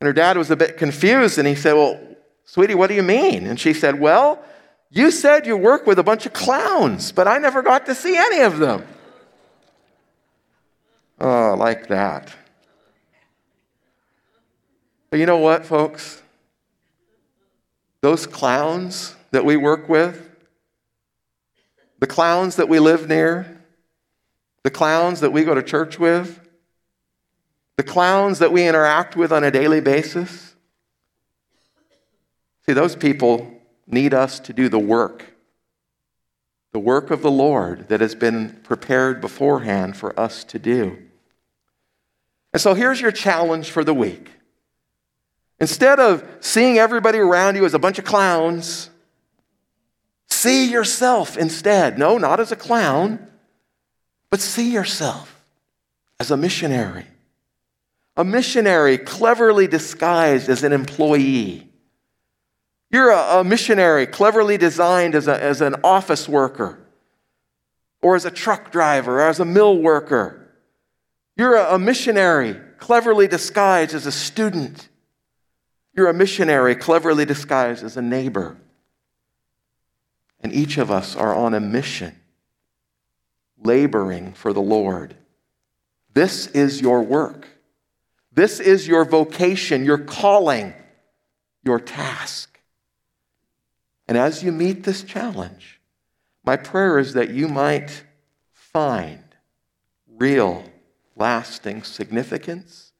And 0.00 0.06
her 0.06 0.12
dad 0.12 0.38
was 0.38 0.50
a 0.50 0.56
bit 0.56 0.76
confused 0.76 1.38
and 1.38 1.46
he 1.46 1.54
said, 1.54 1.74
Well, 1.74 2.00
sweetie, 2.44 2.74
what 2.74 2.86
do 2.86 2.94
you 2.94 3.02
mean? 3.02 3.46
And 3.46 3.58
she 3.58 3.74
said, 3.74 3.98
Well, 3.98 4.42
you 4.90 5.10
said 5.10 5.46
you 5.46 5.56
work 5.56 5.86
with 5.86 5.98
a 5.98 6.02
bunch 6.02 6.24
of 6.24 6.32
clowns, 6.32 7.12
but 7.12 7.28
I 7.28 7.38
never 7.38 7.60
got 7.62 7.86
to 7.86 7.94
see 7.94 8.16
any 8.16 8.40
of 8.40 8.58
them. 8.58 8.86
Oh, 11.20 11.54
like 11.58 11.88
that. 11.88 12.32
But 15.10 15.18
you 15.18 15.26
know 15.26 15.38
what, 15.38 15.66
folks? 15.66 16.22
Those 18.00 18.26
clowns 18.26 19.14
that 19.30 19.44
we 19.44 19.56
work 19.56 19.88
with, 19.88 20.28
the 21.98 22.06
clowns 22.06 22.56
that 22.56 22.68
we 22.68 22.78
live 22.78 23.08
near, 23.08 23.60
the 24.62 24.70
clowns 24.70 25.20
that 25.20 25.32
we 25.32 25.44
go 25.44 25.54
to 25.54 25.62
church 25.62 25.98
with, 25.98 26.40
the 27.76 27.82
clowns 27.82 28.38
that 28.38 28.52
we 28.52 28.66
interact 28.66 29.16
with 29.16 29.32
on 29.32 29.44
a 29.44 29.50
daily 29.50 29.80
basis. 29.80 30.54
See, 32.66 32.72
those 32.72 32.96
people 32.96 33.52
need 33.86 34.12
us 34.12 34.38
to 34.40 34.52
do 34.52 34.68
the 34.68 34.78
work, 34.78 35.24
the 36.72 36.78
work 36.78 37.10
of 37.10 37.22
the 37.22 37.30
Lord 37.30 37.88
that 37.88 38.00
has 38.00 38.14
been 38.14 38.60
prepared 38.62 39.20
beforehand 39.20 39.96
for 39.96 40.18
us 40.18 40.44
to 40.44 40.58
do. 40.58 40.98
And 42.52 42.60
so 42.60 42.74
here's 42.74 43.00
your 43.00 43.12
challenge 43.12 43.70
for 43.70 43.84
the 43.84 43.94
week. 43.94 44.30
Instead 45.60 45.98
of 45.98 46.24
seeing 46.40 46.78
everybody 46.78 47.18
around 47.18 47.56
you 47.56 47.64
as 47.64 47.74
a 47.74 47.78
bunch 47.78 47.98
of 47.98 48.04
clowns, 48.04 48.90
see 50.28 50.70
yourself 50.70 51.36
instead. 51.36 51.98
No, 51.98 52.16
not 52.18 52.38
as 52.38 52.52
a 52.52 52.56
clown, 52.56 53.28
but 54.30 54.40
see 54.40 54.70
yourself 54.70 55.44
as 56.20 56.30
a 56.30 56.36
missionary. 56.36 57.06
A 58.16 58.24
missionary 58.24 58.98
cleverly 58.98 59.66
disguised 59.66 60.48
as 60.48 60.62
an 60.64 60.72
employee. 60.72 61.68
You're 62.90 63.10
a, 63.10 63.40
a 63.40 63.44
missionary 63.44 64.06
cleverly 64.06 64.58
designed 64.58 65.14
as, 65.14 65.28
a, 65.28 65.42
as 65.42 65.60
an 65.60 65.76
office 65.84 66.28
worker, 66.28 66.78
or 68.00 68.16
as 68.16 68.24
a 68.24 68.30
truck 68.30 68.70
driver, 68.70 69.20
or 69.20 69.28
as 69.28 69.40
a 69.40 69.44
mill 69.44 69.78
worker. 69.78 70.48
You're 71.36 71.56
a, 71.56 71.74
a 71.74 71.78
missionary 71.78 72.56
cleverly 72.78 73.26
disguised 73.28 73.94
as 73.94 74.06
a 74.06 74.12
student 74.12 74.88
you're 75.98 76.08
a 76.08 76.14
missionary 76.14 76.76
cleverly 76.76 77.24
disguised 77.24 77.82
as 77.82 77.96
a 77.96 78.02
neighbor. 78.02 78.56
And 80.40 80.52
each 80.52 80.78
of 80.78 80.92
us 80.92 81.16
are 81.16 81.34
on 81.34 81.54
a 81.54 81.60
mission, 81.60 82.14
laboring 83.60 84.32
for 84.32 84.52
the 84.52 84.62
Lord. 84.62 85.16
This 86.14 86.46
is 86.46 86.80
your 86.80 87.02
work. 87.02 87.48
This 88.32 88.60
is 88.60 88.86
your 88.86 89.04
vocation, 89.04 89.84
your 89.84 89.98
calling, 89.98 90.72
your 91.64 91.80
task. 91.80 92.60
And 94.06 94.16
as 94.16 94.44
you 94.44 94.52
meet 94.52 94.84
this 94.84 95.02
challenge, 95.02 95.80
my 96.44 96.56
prayer 96.56 97.00
is 97.00 97.14
that 97.14 97.30
you 97.30 97.48
might 97.48 98.04
find 98.52 99.24
real, 100.16 100.62
lasting 101.16 101.82
significance 101.82 102.92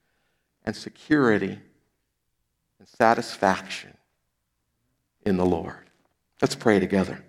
and 0.64 0.74
security 0.74 1.60
satisfaction 2.98 3.96
in 5.24 5.36
the 5.36 5.46
Lord. 5.46 5.90
Let's 6.42 6.56
pray 6.56 6.80
together. 6.80 7.24